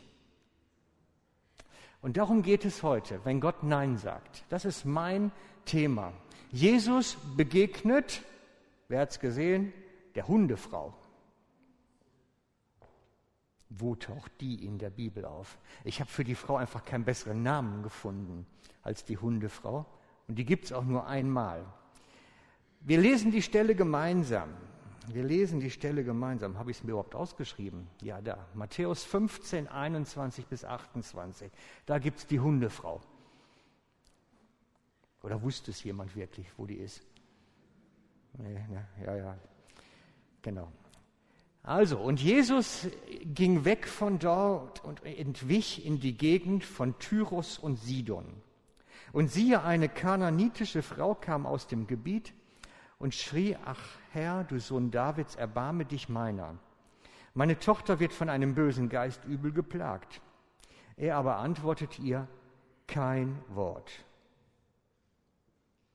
Und 2.02 2.16
darum 2.16 2.42
geht 2.42 2.64
es 2.64 2.82
heute, 2.82 3.20
wenn 3.24 3.40
Gott 3.40 3.62
Nein 3.62 3.96
sagt. 3.96 4.44
Das 4.48 4.64
ist 4.64 4.84
mein 4.84 5.30
Thema. 5.64 6.12
Jesus 6.50 7.16
begegnet, 7.36 8.22
wer 8.88 9.00
hat 9.00 9.12
es 9.12 9.20
gesehen, 9.20 9.72
der 10.16 10.26
Hundefrau. 10.26 10.92
Wo 13.70 13.94
taucht 13.94 14.32
die 14.40 14.66
in 14.66 14.78
der 14.78 14.90
Bibel 14.90 15.24
auf? 15.24 15.56
Ich 15.84 16.00
habe 16.00 16.10
für 16.10 16.24
die 16.24 16.34
Frau 16.34 16.56
einfach 16.56 16.84
keinen 16.84 17.04
besseren 17.04 17.42
Namen 17.42 17.82
gefunden 17.82 18.46
als 18.82 19.04
die 19.04 19.16
Hundefrau. 19.16 19.86
Und 20.26 20.34
die 20.34 20.44
gibt 20.44 20.66
es 20.66 20.72
auch 20.72 20.84
nur 20.84 21.06
einmal. 21.06 21.64
Wir 22.80 22.98
lesen 22.98 23.30
die 23.30 23.42
Stelle 23.42 23.74
gemeinsam. 23.74 24.50
Wir 25.08 25.24
lesen 25.24 25.60
die 25.60 25.70
Stelle 25.70 26.04
gemeinsam. 26.04 26.58
Habe 26.58 26.70
ich 26.70 26.78
es 26.78 26.84
mir 26.84 26.90
überhaupt 26.90 27.14
ausgeschrieben? 27.14 27.88
Ja, 28.02 28.20
da. 28.20 28.46
Matthäus 28.54 29.04
15, 29.04 29.68
21 29.68 30.46
bis 30.46 30.64
28. 30.64 31.50
Da 31.86 31.98
gibt 31.98 32.18
es 32.18 32.26
die 32.26 32.40
Hundefrau. 32.40 33.00
Oder 35.22 35.42
wusste 35.42 35.70
es 35.70 35.82
jemand 35.84 36.14
wirklich, 36.16 36.46
wo 36.56 36.66
die 36.66 36.76
ist? 36.76 37.02
Nee, 38.38 38.64
ne, 38.68 38.88
ja, 39.04 39.16
ja. 39.16 39.38
Genau. 40.42 40.70
Also, 41.62 41.98
und 41.98 42.20
Jesus 42.20 42.88
ging 43.24 43.64
weg 43.64 43.86
von 43.86 44.18
dort 44.18 44.84
und 44.84 45.04
entwich 45.04 45.86
in 45.86 46.00
die 46.00 46.16
Gegend 46.16 46.64
von 46.64 46.98
Tyrus 46.98 47.58
und 47.58 47.76
Sidon. 47.76 48.26
Und 49.12 49.30
siehe, 49.30 49.62
eine 49.62 49.88
kananitische 49.88 50.82
Frau 50.82 51.14
kam 51.14 51.46
aus 51.46 51.68
dem 51.68 51.86
Gebiet 51.86 52.34
und 53.02 53.16
schrie, 53.16 53.56
ach 53.64 53.80
Herr, 54.12 54.44
du 54.44 54.60
Sohn 54.60 54.92
Davids, 54.92 55.34
erbarme 55.34 55.84
dich 55.84 56.08
meiner. 56.08 56.54
Meine 57.34 57.58
Tochter 57.58 57.98
wird 57.98 58.12
von 58.12 58.28
einem 58.28 58.54
bösen 58.54 58.88
Geist 58.88 59.24
übel 59.24 59.50
geplagt. 59.52 60.20
Er 60.96 61.16
aber 61.16 61.38
antwortet 61.38 61.98
ihr 61.98 62.28
kein 62.86 63.42
Wort. 63.48 63.90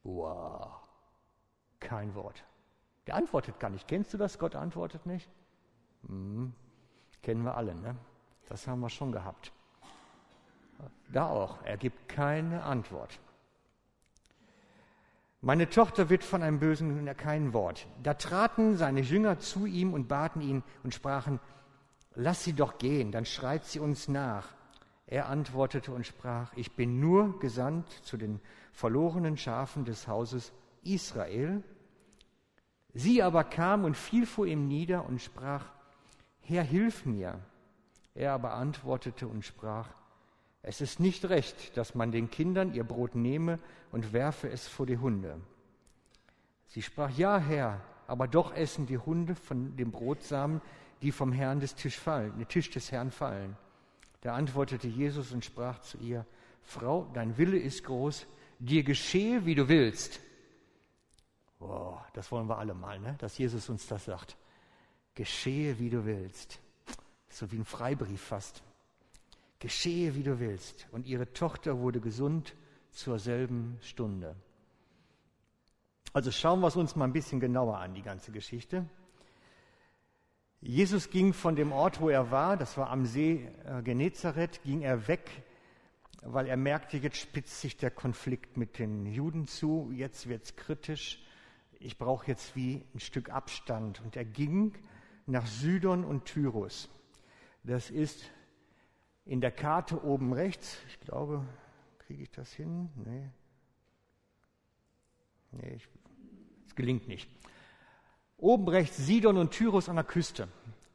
Wow, 0.03 0.81
kein 1.79 2.13
Wort. 2.13 2.43
Der 3.07 3.15
antwortet 3.15 3.57
gar 3.57 3.69
nicht. 3.69 3.87
Kennst 3.87 4.13
du 4.13 4.17
das? 4.17 4.37
Gott 4.37 4.55
antwortet 4.55 5.05
nicht? 5.05 5.29
Hm, 6.07 6.53
kennen 7.23 7.45
wir 7.45 7.55
alle, 7.55 7.73
ne? 7.73 7.95
Das 8.49 8.67
haben 8.67 8.81
wir 8.81 8.89
schon 8.89 9.13
gehabt. 9.13 9.53
Da 11.07 11.29
auch. 11.29 11.63
Er 11.63 11.77
gibt 11.77 12.09
keine 12.09 12.63
Antwort. 12.63 13.17
Meine 15.41 15.69
Tochter 15.69 16.09
wird 16.09 16.23
von 16.23 16.41
einem 16.41 16.59
Bösen 16.59 17.05
kein 17.15 17.53
Wort. 17.53 17.87
Da 18.01 18.15
traten 18.15 18.75
seine 18.75 19.01
Jünger 19.01 19.37
zu 19.37 19.65
ihm 19.67 19.93
und 19.93 20.07
baten 20.07 20.41
ihn 20.41 20.63
und 20.83 20.95
sprachen, 20.95 21.39
lass 22.15 22.43
sie 22.43 22.53
doch 22.53 22.79
gehen, 22.79 23.11
dann 23.11 23.25
schreit 23.25 23.63
sie 23.65 23.79
uns 23.79 24.07
nach. 24.07 24.49
Er 25.05 25.29
antwortete 25.29 25.91
und 25.91 26.07
sprach, 26.07 26.51
ich 26.55 26.75
bin 26.75 26.99
nur 26.99 27.39
gesandt 27.39 27.89
zu 28.03 28.17
den 28.17 28.41
verlorenen 28.73 29.37
Schafen 29.37 29.85
des 29.85 30.07
Hauses 30.07 30.51
Israel. 30.83 31.63
Sie 32.93 33.21
aber 33.21 33.43
kam 33.43 33.85
und 33.85 33.95
fiel 33.95 34.25
vor 34.25 34.47
ihm 34.47 34.67
nieder 34.67 35.05
und 35.05 35.21
sprach, 35.21 35.65
Herr, 36.41 36.63
hilf 36.63 37.05
mir. 37.05 37.39
Er 38.15 38.33
aber 38.33 38.55
antwortete 38.55 39.27
und 39.27 39.45
sprach, 39.45 39.89
es 40.67 40.81
ist 40.81 40.99
nicht 40.99 41.23
recht, 41.29 41.77
dass 41.77 41.95
man 41.95 42.11
den 42.11 42.29
Kindern 42.29 42.73
ihr 42.73 42.83
Brot 42.83 43.15
nehme 43.15 43.57
und 43.93 44.11
werfe 44.11 44.49
es 44.49 44.67
vor 44.67 44.85
die 44.85 44.97
Hunde. 44.97 45.39
Sie 46.67 46.81
sprach, 46.81 47.09
ja, 47.11 47.37
Herr, 47.37 47.79
aber 48.05 48.27
doch 48.27 48.53
essen 48.53 48.85
die 48.85 48.97
Hunde 48.97 49.35
von 49.35 49.77
dem 49.77 49.91
Brotsamen, 49.91 50.59
die 51.01 51.13
vom 51.13 51.31
Herrn 51.31 51.61
des 51.61 51.75
Tisch 51.75 51.97
fallen, 51.97 52.37
den 52.37 52.49
Tisch 52.49 52.69
des 52.69 52.91
Herrn 52.91 53.11
fallen. 53.11 53.55
Da 54.19 54.35
antwortete 54.35 54.89
Jesus 54.89 55.31
und 55.31 55.45
sprach 55.45 55.79
zu 55.79 55.99
ihr, 55.99 56.25
Frau, 56.63 57.09
dein 57.13 57.37
Wille 57.37 57.57
ist 57.57 57.85
groß, 57.85 58.27
dir 58.59 58.83
geschehe, 58.83 59.45
wie 59.45 59.55
du 59.55 59.69
willst. 59.69 60.19
Wow, 61.59 62.01
das 62.11 62.29
wollen 62.29 62.49
wir 62.49 62.57
alle 62.57 62.73
mal, 62.73 62.99
ne? 62.99 63.15
dass 63.19 63.37
Jesus 63.37 63.69
uns 63.69 63.87
das 63.87 64.03
sagt. 64.03 64.35
Geschehe, 65.15 65.79
wie 65.79 65.89
du 65.89 66.03
willst. 66.03 66.59
So 67.29 67.49
wie 67.53 67.57
ein 67.57 67.65
Freibrief 67.65 68.21
fast 68.21 68.63
geschehe, 69.59 70.15
wie 70.15 70.23
du 70.23 70.39
willst. 70.39 70.87
Und 70.91 71.05
ihre 71.05 71.33
Tochter 71.33 71.79
wurde 71.79 71.99
gesund 71.99 72.55
zur 72.91 73.19
selben 73.19 73.77
Stunde. 73.81 74.35
Also 76.13 76.31
schauen 76.31 76.61
wir 76.61 76.67
es 76.67 76.75
uns 76.75 76.95
mal 76.95 77.05
ein 77.05 77.13
bisschen 77.13 77.39
genauer 77.39 77.77
an, 77.77 77.93
die 77.93 78.01
ganze 78.01 78.31
Geschichte. 78.31 78.85
Jesus 80.59 81.11
ging 81.11 81.33
von 81.33 81.55
dem 81.55 81.71
Ort, 81.71 82.01
wo 82.01 82.09
er 82.09 82.31
war, 82.31 82.57
das 82.57 82.77
war 82.77 82.89
am 82.89 83.05
See 83.05 83.47
äh, 83.65 83.83
Genezareth, 83.83 84.63
ging 84.63 84.81
er 84.81 85.07
weg, 85.07 85.29
weil 86.23 86.47
er 86.47 86.57
merkte, 86.57 86.97
jetzt 86.97 87.17
spitzt 87.17 87.61
sich 87.61 87.77
der 87.77 87.91
Konflikt 87.91 88.57
mit 88.57 88.79
den 88.79 89.05
Juden 89.05 89.47
zu, 89.47 89.91
jetzt 89.93 90.27
wird 90.27 90.45
es 90.45 90.55
kritisch, 90.55 91.23
ich 91.79 91.97
brauche 91.99 92.27
jetzt 92.27 92.55
wie 92.55 92.83
ein 92.95 92.99
Stück 92.99 93.29
Abstand. 93.29 94.01
Und 94.01 94.15
er 94.15 94.25
ging 94.25 94.73
nach 95.27 95.45
Sidon 95.45 96.03
und 96.03 96.25
Tyrus. 96.25 96.89
Das 97.63 97.91
ist 97.91 98.31
in 99.27 99.41
der 99.41 99.51
Karte 99.51 100.03
oben 100.03 100.33
rechts, 100.33 100.77
ich 100.87 100.99
glaube, 101.01 101.45
kriege 101.99 102.23
ich 102.23 102.31
das 102.31 102.51
hin? 102.53 102.89
Nee. 102.95 103.29
Nee, 105.51 105.77
es 106.65 106.75
gelingt 106.75 107.07
nicht. 107.07 107.29
Oben 108.37 108.67
rechts 108.67 108.97
Sidon 108.97 109.37
und 109.37 109.51
Tyrus 109.51 109.89
an 109.89 109.95
der 109.95 110.05
Küste 110.05 110.47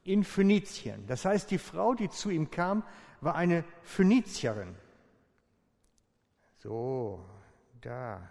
in 0.04 0.24
Phönizien. 0.24 1.06
Das 1.06 1.24
heißt, 1.24 1.50
die 1.50 1.58
Frau, 1.58 1.94
die 1.94 2.08
zu 2.08 2.30
ihm 2.30 2.50
kam, 2.50 2.84
war 3.20 3.34
eine 3.34 3.64
Phönizierin. 3.82 4.74
So, 6.58 7.24
da 7.80 8.28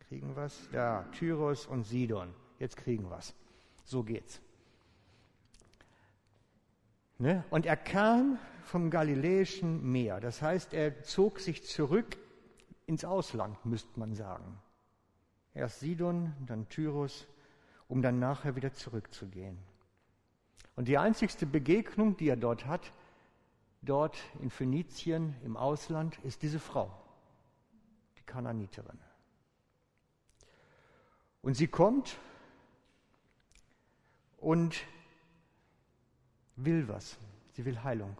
kriegen 0.00 0.36
wir 0.36 0.44
es. 0.44 0.68
Da, 0.72 1.04
Tyrus 1.12 1.66
und 1.66 1.84
Sidon. 1.84 2.34
Jetzt 2.58 2.76
kriegen 2.76 3.08
wir 3.10 3.18
es. 3.18 3.34
So 3.84 4.02
geht's. 4.02 4.40
Ne? 7.22 7.44
Und 7.50 7.66
er 7.66 7.76
kam 7.76 8.40
vom 8.64 8.90
Galiläischen 8.90 9.80
Meer. 9.92 10.18
Das 10.18 10.42
heißt, 10.42 10.74
er 10.74 11.04
zog 11.04 11.38
sich 11.38 11.64
zurück 11.64 12.16
ins 12.86 13.04
Ausland, 13.04 13.64
müsste 13.64 14.00
man 14.00 14.16
sagen. 14.16 14.58
Erst 15.54 15.78
Sidon, 15.78 16.32
dann 16.44 16.68
Tyrus, 16.68 17.28
um 17.86 18.02
dann 18.02 18.18
nachher 18.18 18.56
wieder 18.56 18.72
zurückzugehen. 18.72 19.56
Und 20.74 20.88
die 20.88 20.98
einzigste 20.98 21.46
Begegnung, 21.46 22.16
die 22.16 22.28
er 22.28 22.36
dort 22.36 22.66
hat, 22.66 22.90
dort 23.82 24.18
in 24.40 24.50
Phönizien 24.50 25.36
im 25.44 25.56
Ausland, 25.56 26.18
ist 26.24 26.42
diese 26.42 26.58
Frau, 26.58 26.92
die 28.18 28.24
Kananiterin. 28.24 28.98
Und 31.40 31.54
sie 31.54 31.68
kommt 31.68 32.18
und 34.38 34.82
will 36.56 36.88
was. 36.88 37.18
Sie 37.52 37.64
will 37.64 37.82
Heilung. 37.82 38.16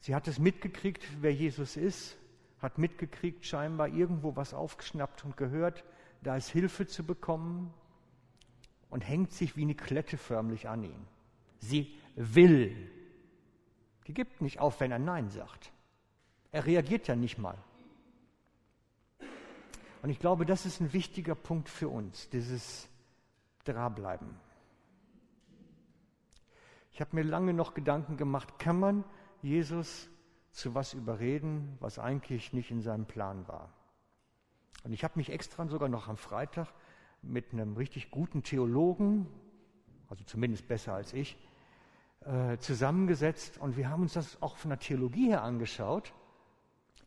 Sie 0.00 0.14
hat 0.14 0.26
es 0.28 0.38
mitgekriegt, 0.38 1.02
wer 1.20 1.32
Jesus 1.32 1.76
ist, 1.76 2.16
hat 2.60 2.78
mitgekriegt, 2.78 3.44
scheinbar 3.44 3.88
irgendwo 3.88 4.36
was 4.36 4.54
aufgeschnappt 4.54 5.24
und 5.24 5.36
gehört, 5.36 5.84
da 6.22 6.36
ist 6.36 6.50
Hilfe 6.50 6.86
zu 6.86 7.04
bekommen 7.04 7.72
und 8.90 9.02
hängt 9.02 9.32
sich 9.32 9.56
wie 9.56 9.62
eine 9.62 9.74
Klette 9.74 10.16
förmlich 10.16 10.68
an 10.68 10.84
ihn. 10.84 11.06
Sie 11.58 11.96
will. 12.14 12.90
Die 14.06 14.14
gibt 14.14 14.40
nicht 14.40 14.60
auf, 14.60 14.80
wenn 14.80 14.92
er 14.92 14.98
Nein 14.98 15.30
sagt. 15.30 15.72
Er 16.50 16.66
reagiert 16.66 17.08
ja 17.08 17.16
nicht 17.16 17.38
mal. 17.38 17.56
Und 20.02 20.10
ich 20.10 20.18
glaube, 20.18 20.44
das 20.44 20.66
ist 20.66 20.80
ein 20.80 20.92
wichtiger 20.92 21.36
Punkt 21.36 21.68
für 21.68 21.88
uns, 21.88 22.28
dieses 22.28 22.88
Drableiben. 23.64 24.28
Ich 26.92 27.00
habe 27.00 27.16
mir 27.16 27.22
lange 27.22 27.54
noch 27.54 27.72
Gedanken 27.72 28.16
gemacht, 28.16 28.58
kann 28.58 28.78
man 28.78 29.04
Jesus 29.40 30.10
zu 30.50 30.74
was 30.74 30.92
überreden, 30.92 31.76
was 31.80 31.98
eigentlich 31.98 32.52
nicht 32.52 32.70
in 32.70 32.82
seinem 32.82 33.06
Plan 33.06 33.48
war? 33.48 33.72
Und 34.84 34.92
ich 34.92 35.02
habe 35.02 35.14
mich 35.16 35.30
extra 35.30 35.66
sogar 35.68 35.88
noch 35.88 36.08
am 36.08 36.18
Freitag 36.18 36.68
mit 37.22 37.52
einem 37.52 37.76
richtig 37.76 38.10
guten 38.10 38.42
Theologen, 38.42 39.26
also 40.08 40.24
zumindest 40.24 40.68
besser 40.68 40.92
als 40.92 41.14
ich, 41.14 41.38
äh, 42.20 42.58
zusammengesetzt 42.58 43.58
und 43.58 43.76
wir 43.76 43.88
haben 43.88 44.02
uns 44.02 44.12
das 44.12 44.42
auch 44.42 44.56
von 44.56 44.68
der 44.68 44.78
Theologie 44.78 45.28
her 45.28 45.42
angeschaut. 45.42 46.12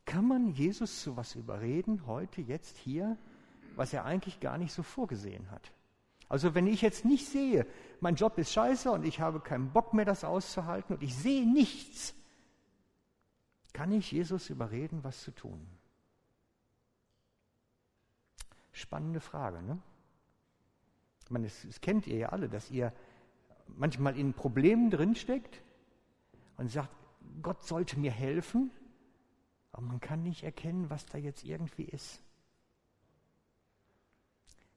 Kann 0.06 0.28
man 0.28 0.50
Jesus 0.50 1.04
zu 1.04 1.16
was 1.16 1.36
überreden, 1.36 2.08
heute, 2.08 2.42
jetzt, 2.42 2.78
hier, 2.78 3.18
was 3.76 3.94
er 3.94 4.06
eigentlich 4.06 4.40
gar 4.40 4.58
nicht 4.58 4.74
so 4.74 4.82
vorgesehen 4.82 5.52
hat? 5.52 5.72
Also 6.28 6.56
wenn 6.56 6.68
ich 6.68 6.82
jetzt 6.82 7.06
nicht 7.06 7.28
sehe, 7.28 7.68
mein 8.00 8.16
Job 8.16 8.38
ist 8.38 8.52
scheiße 8.52 8.92
und 8.92 9.06
ich 9.06 9.20
habe 9.20 9.40
keinen 9.40 9.72
Bock 9.72 9.94
mehr, 9.94 10.06
das 10.06 10.24
auszuhalten 10.24 10.96
und 10.96 11.04
ich 11.04 11.16
sehe 11.16 11.46
nichts, 11.46 12.16
kann 13.74 13.92
ich 13.92 14.12
Jesus 14.12 14.50
überreden, 14.50 15.04
was 15.04 15.22
zu 15.22 15.32
tun? 15.32 15.68
Spannende 18.72 19.20
Frage, 19.20 19.62
ne? 19.62 19.80
Ich 21.24 21.32
meine, 21.32 21.48
das, 21.48 21.62
das 21.66 21.82
kennt 21.82 22.08
ihr 22.08 22.18
ja 22.18 22.30
alle, 22.30 22.50
dass 22.50 22.70
ihr 22.72 22.94
manchmal 23.68 24.18
in 24.18 24.34
Problemen 24.34 24.92
drinsteckt 24.92 25.62
und 26.58 26.70
sagt, 26.70 26.90
Gott 27.42 27.64
sollte 27.64 28.00
mir 28.00 28.12
helfen, 28.12 28.72
aber 29.72 29.88
man 29.88 30.00
kann 30.00 30.24
nicht 30.24 30.44
erkennen, 30.44 30.90
was 30.90 31.06
da 31.06 31.18
jetzt 31.18 31.44
irgendwie 31.44 31.86
ist. 31.86 32.22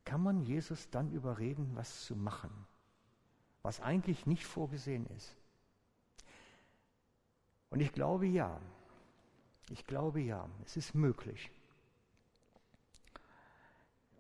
Kann 0.09 0.23
man 0.23 0.41
Jesus 0.41 0.89
dann 0.89 1.11
überreden, 1.11 1.71
was 1.75 2.07
zu 2.07 2.17
machen, 2.17 2.51
was 3.61 3.79
eigentlich 3.83 4.25
nicht 4.25 4.47
vorgesehen 4.47 5.05
ist? 5.19 5.37
Und 7.69 7.81
ich 7.81 7.93
glaube 7.93 8.25
ja, 8.25 8.59
ich 9.69 9.85
glaube 9.85 10.23
ja, 10.23 10.49
es 10.65 10.79
ist 10.79 10.95
möglich. 10.95 11.51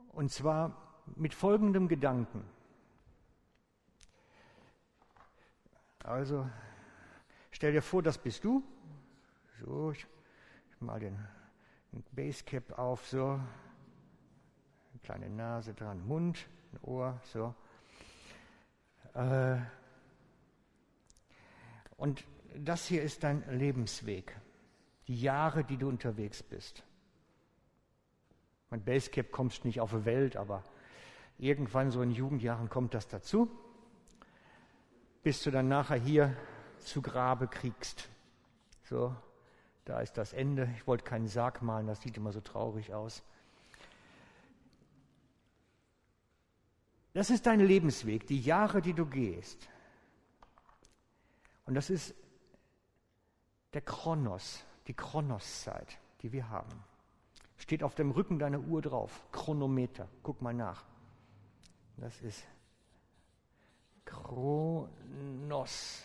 Und 0.08 0.30
zwar 0.30 0.76
mit 1.16 1.32
folgendem 1.32 1.88
Gedanken. 1.88 2.44
Also, 6.00 6.50
stell 7.50 7.72
dir 7.72 7.80
vor, 7.80 8.02
das 8.02 8.18
bist 8.18 8.44
du. 8.44 8.62
So, 9.64 9.92
ich, 9.92 10.06
ich 10.70 10.80
mal 10.82 11.00
den, 11.00 11.18
den 11.92 12.04
Basecap 12.12 12.78
auf, 12.78 13.06
so. 13.08 13.40
Eine 14.98 15.18
kleine 15.18 15.30
Nase 15.30 15.74
dran, 15.74 16.04
Mund, 16.06 16.48
ein 16.72 16.80
Ohr, 16.82 17.20
so. 17.32 17.54
Äh, 19.14 19.58
und 21.96 22.24
das 22.56 22.86
hier 22.86 23.02
ist 23.02 23.22
dein 23.22 23.44
Lebensweg, 23.56 24.36
die 25.06 25.20
Jahre, 25.20 25.62
die 25.62 25.76
du 25.76 25.88
unterwegs 25.88 26.42
bist. 26.42 26.82
Mein 28.70 28.82
Basecap 28.82 29.30
kommst 29.30 29.64
nicht 29.64 29.80
auf 29.80 29.90
die 29.90 30.04
Welt, 30.04 30.36
aber 30.36 30.64
irgendwann 31.38 31.92
so 31.92 32.02
in 32.02 32.10
Jugendjahren 32.10 32.68
kommt 32.68 32.92
das 32.92 33.06
dazu, 33.06 33.48
bis 35.22 35.42
du 35.44 35.52
dann 35.52 35.68
nachher 35.68 35.96
hier 35.96 36.36
zu 36.80 37.02
Grabe 37.02 37.46
kriegst. 37.46 38.08
So, 38.82 39.14
da 39.84 40.00
ist 40.00 40.18
das 40.18 40.32
Ende. 40.32 40.68
Ich 40.76 40.88
wollte 40.88 41.04
keinen 41.04 41.28
Sarg 41.28 41.62
malen, 41.62 41.86
das 41.86 42.00
sieht 42.00 42.16
immer 42.16 42.32
so 42.32 42.40
traurig 42.40 42.92
aus. 42.94 43.22
Das 47.18 47.30
ist 47.30 47.46
dein 47.46 47.58
Lebensweg, 47.58 48.28
die 48.28 48.38
Jahre, 48.38 48.80
die 48.80 48.94
du 48.94 49.04
gehst. 49.04 49.68
Und 51.66 51.74
das 51.74 51.90
ist 51.90 52.14
der 53.72 53.80
Chronos, 53.80 54.64
die 54.86 54.94
Chronoszeit, 54.94 55.98
die 56.22 56.30
wir 56.30 56.48
haben. 56.48 56.70
Steht 57.56 57.82
auf 57.82 57.96
dem 57.96 58.12
Rücken 58.12 58.38
deiner 58.38 58.60
Uhr 58.60 58.82
drauf. 58.82 59.20
Chronometer. 59.32 60.08
Guck 60.22 60.42
mal 60.42 60.54
nach. 60.54 60.84
Das 61.96 62.20
ist 62.20 62.46
Chronos. 64.04 66.04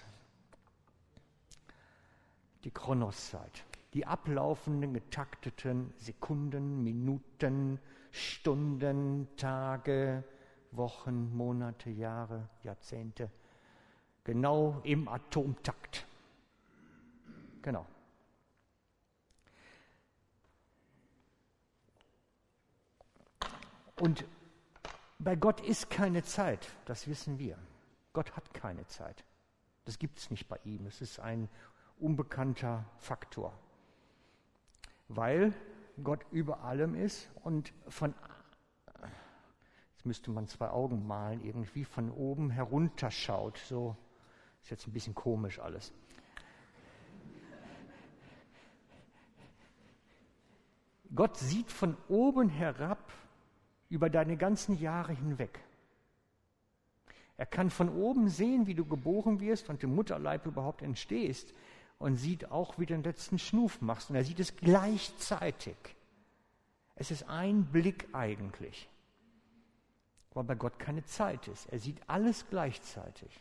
Die 2.63 2.71
Chronoszeit. 2.71 3.63
Die 3.93 4.07
ablaufenden, 4.07 4.95
getakteten 4.95 5.93
Sekunden, 5.99 6.83
Minuten, 6.83 7.79
Stunden, 8.09 9.27
Tage, 9.37 10.23
Wochen, 10.75 11.35
Monate, 11.35 11.89
Jahre, 11.89 12.49
Jahrzehnte. 12.63 13.29
Genau 14.23 14.79
im 14.83 15.07
Atomtakt. 15.07 16.05
Genau. 17.61 17.85
Und 23.99 24.25
bei 25.19 25.35
Gott 25.35 25.61
ist 25.61 25.89
keine 25.89 26.23
Zeit, 26.23 26.67
das 26.85 27.07
wissen 27.07 27.39
wir. 27.39 27.57
Gott 28.11 28.35
hat 28.35 28.53
keine 28.53 28.85
Zeit. 28.87 29.23
Das 29.85 29.99
gibt 29.99 30.19
es 30.19 30.29
nicht 30.29 30.47
bei 30.47 30.59
ihm. 30.63 30.85
Es 30.85 31.01
ist 31.01 31.19
ein 31.19 31.49
unbekannter 31.99 32.85
Faktor. 32.99 33.53
Weil 35.07 35.53
Gott 36.03 36.25
über 36.31 36.61
allem 36.61 36.95
ist 36.95 37.29
und 37.43 37.73
von, 37.87 38.13
müsste 40.05 40.31
man 40.31 40.47
zwei 40.47 40.69
Augen 40.69 41.05
malen, 41.07 41.43
irgendwie 41.43 41.85
von 41.85 42.11
oben 42.11 42.49
herunterschaut. 42.49 43.57
So 43.57 43.95
ist 44.61 44.71
jetzt 44.71 44.87
ein 44.87 44.93
bisschen 44.93 45.15
komisch 45.15 45.59
alles. 45.59 45.93
Gott 51.15 51.37
sieht 51.37 51.71
von 51.71 51.95
oben 52.07 52.49
herab 52.49 53.11
über 53.89 54.09
deine 54.09 54.35
ganzen 54.35 54.79
Jahre 54.79 55.13
hinweg. 55.13 55.59
Er 57.37 57.45
kann 57.45 57.69
von 57.69 57.89
oben 57.89 58.29
sehen, 58.29 58.67
wie 58.67 58.73
du 58.73 58.85
geboren 58.85 59.39
wirst 59.39 59.69
und 59.69 59.83
im 59.83 59.93
Mutterleib 59.95 60.45
überhaupt 60.45 60.81
entstehst 60.81 61.53
und 61.99 62.15
sieht 62.15 62.51
auch, 62.51 62.79
wie 62.79 62.85
du 62.85 62.93
den 62.93 63.03
letzten 63.03 63.37
Schnuf 63.39 63.81
machst. 63.81 64.09
Und 64.09 64.15
er 64.15 64.23
sieht 64.23 64.39
es 64.39 64.55
gleichzeitig. 64.55 65.75
Es 66.95 67.11
ist 67.11 67.29
ein 67.29 67.65
Blick 67.65 68.07
eigentlich, 68.13 68.89
weil 70.33 70.43
bei 70.43 70.55
Gott 70.55 70.79
keine 70.79 71.03
Zeit 71.05 71.47
ist. 71.47 71.67
Er 71.69 71.79
sieht 71.79 72.01
alles 72.07 72.45
gleichzeitig. 72.49 73.39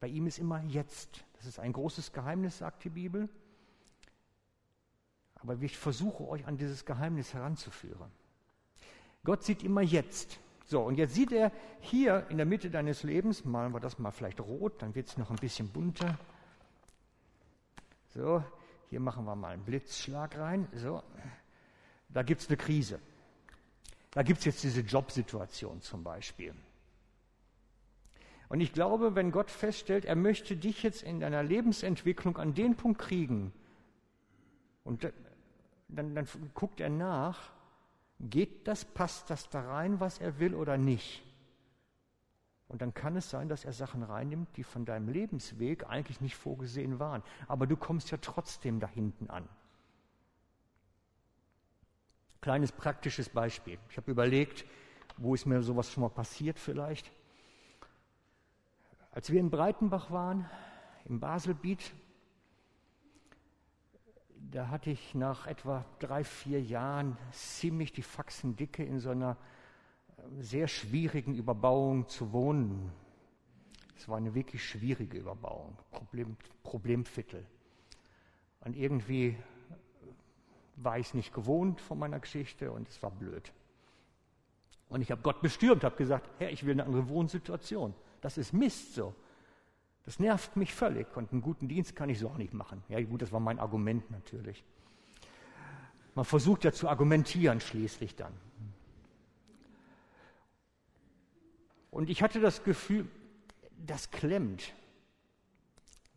Bei 0.00 0.08
ihm 0.08 0.26
ist 0.26 0.38
immer 0.38 0.62
jetzt. 0.64 1.24
Das 1.36 1.46
ist 1.46 1.58
ein 1.58 1.72
großes 1.72 2.12
Geheimnis, 2.12 2.58
sagt 2.58 2.84
die 2.84 2.90
Bibel. 2.90 3.28
Aber 5.36 5.60
ich 5.60 5.76
versuche 5.76 6.26
euch 6.28 6.46
an 6.46 6.56
dieses 6.56 6.84
Geheimnis 6.84 7.34
heranzuführen. 7.34 8.10
Gott 9.24 9.42
sieht 9.42 9.62
immer 9.62 9.82
jetzt. 9.82 10.38
So, 10.66 10.82
und 10.82 10.96
jetzt 10.96 11.14
sieht 11.14 11.32
er 11.32 11.52
hier 11.80 12.26
in 12.30 12.38
der 12.38 12.46
Mitte 12.46 12.70
deines 12.70 13.02
Lebens, 13.02 13.44
malen 13.44 13.72
wir 13.72 13.80
das 13.80 13.98
mal 13.98 14.10
vielleicht 14.10 14.40
rot, 14.40 14.80
dann 14.80 14.94
wird 14.94 15.08
es 15.08 15.18
noch 15.18 15.30
ein 15.30 15.36
bisschen 15.36 15.68
bunter. 15.68 16.18
So, 18.14 18.42
hier 18.88 19.00
machen 19.00 19.26
wir 19.26 19.34
mal 19.34 19.52
einen 19.52 19.64
Blitzschlag 19.64 20.38
rein. 20.38 20.66
So, 20.74 21.02
da 22.08 22.22
gibt 22.22 22.40
es 22.40 22.48
eine 22.48 22.56
Krise. 22.56 22.98
Da 24.14 24.22
gibt 24.22 24.38
es 24.38 24.44
jetzt 24.44 24.62
diese 24.62 24.80
Jobsituation 24.80 25.80
zum 25.80 26.04
Beispiel. 26.04 26.54
Und 28.48 28.60
ich 28.60 28.72
glaube, 28.72 29.14
wenn 29.14 29.32
Gott 29.32 29.50
feststellt, 29.50 30.04
er 30.04 30.16
möchte 30.16 30.56
dich 30.56 30.82
jetzt 30.82 31.02
in 31.02 31.20
deiner 31.20 31.42
Lebensentwicklung 31.42 32.36
an 32.36 32.54
den 32.54 32.76
Punkt 32.76 33.00
kriegen, 33.00 33.52
und 34.84 35.10
dann, 35.88 36.14
dann 36.14 36.28
guckt 36.52 36.78
er 36.80 36.90
nach, 36.90 37.50
geht 38.20 38.68
das, 38.68 38.84
passt 38.84 39.30
das 39.30 39.48
da 39.48 39.62
rein, 39.62 39.98
was 39.98 40.18
er 40.18 40.38
will 40.38 40.54
oder 40.54 40.76
nicht? 40.76 41.22
Und 42.68 42.82
dann 42.82 42.94
kann 42.94 43.16
es 43.16 43.30
sein, 43.30 43.48
dass 43.48 43.64
er 43.64 43.72
Sachen 43.72 44.02
reinnimmt, 44.02 44.56
die 44.56 44.64
von 44.64 44.84
deinem 44.84 45.08
Lebensweg 45.08 45.88
eigentlich 45.88 46.20
nicht 46.20 46.36
vorgesehen 46.36 46.98
waren. 46.98 47.22
Aber 47.46 47.66
du 47.66 47.76
kommst 47.76 48.10
ja 48.10 48.18
trotzdem 48.20 48.80
da 48.80 48.86
hinten 48.86 49.30
an. 49.30 49.48
Kleines 52.44 52.72
praktisches 52.72 53.30
Beispiel. 53.30 53.78
Ich 53.88 53.96
habe 53.96 54.10
überlegt, 54.10 54.66
wo 55.16 55.34
ist 55.34 55.46
mir 55.46 55.62
sowas 55.62 55.90
schon 55.90 56.02
mal 56.02 56.10
passiert 56.10 56.58
vielleicht. 56.58 57.10
Als 59.12 59.32
wir 59.32 59.40
in 59.40 59.48
Breitenbach 59.48 60.10
waren, 60.10 60.44
im 61.06 61.20
Baselbiet, 61.20 61.94
da 64.36 64.68
hatte 64.68 64.90
ich 64.90 65.14
nach 65.14 65.46
etwa 65.46 65.86
drei, 66.00 66.22
vier 66.22 66.60
Jahren 66.60 67.16
ziemlich 67.32 67.94
die 67.94 68.02
Faxen 68.02 68.56
dicke 68.56 68.84
in 68.84 69.00
so 69.00 69.08
einer 69.08 69.38
äh, 70.18 70.42
sehr 70.42 70.68
schwierigen 70.68 71.34
Überbauung 71.34 72.08
zu 72.08 72.30
wohnen. 72.34 72.92
Es 73.96 74.06
war 74.06 74.18
eine 74.18 74.34
wirklich 74.34 74.62
schwierige 74.62 75.16
Überbauung, 75.16 75.78
Problem, 75.90 76.36
Problemviertel. 76.62 77.46
Und 78.60 78.76
irgendwie 78.76 79.38
war 80.76 80.98
ich 80.98 81.08
es 81.08 81.14
nicht 81.14 81.32
gewohnt 81.32 81.80
von 81.80 81.98
meiner 81.98 82.20
Geschichte 82.20 82.72
und 82.72 82.88
es 82.88 83.02
war 83.02 83.10
blöd. 83.10 83.52
Und 84.88 85.00
ich 85.00 85.10
habe 85.10 85.22
Gott 85.22 85.40
bestürmt, 85.40 85.84
habe 85.84 85.96
gesagt, 85.96 86.28
Herr, 86.38 86.50
ich 86.50 86.64
will 86.64 86.72
eine 86.72 86.84
andere 86.84 87.08
Wohnsituation. 87.08 87.94
Das 88.20 88.38
ist 88.38 88.52
Mist 88.52 88.94
so. 88.94 89.14
Das 90.04 90.18
nervt 90.18 90.56
mich 90.56 90.74
völlig 90.74 91.16
und 91.16 91.32
einen 91.32 91.40
guten 91.40 91.66
Dienst 91.66 91.96
kann 91.96 92.10
ich 92.10 92.18
so 92.18 92.28
auch 92.28 92.36
nicht 92.36 92.52
machen. 92.52 92.82
Ja 92.88 93.02
gut, 93.02 93.22
das 93.22 93.32
war 93.32 93.40
mein 93.40 93.58
Argument 93.58 94.10
natürlich. 94.10 94.62
Man 96.14 96.24
versucht 96.24 96.64
ja 96.64 96.72
zu 96.72 96.88
argumentieren 96.88 97.60
schließlich 97.60 98.14
dann. 98.14 98.34
Und 101.90 102.10
ich 102.10 102.22
hatte 102.22 102.40
das 102.40 102.64
Gefühl, 102.64 103.08
das 103.86 104.10
klemmt. 104.10 104.74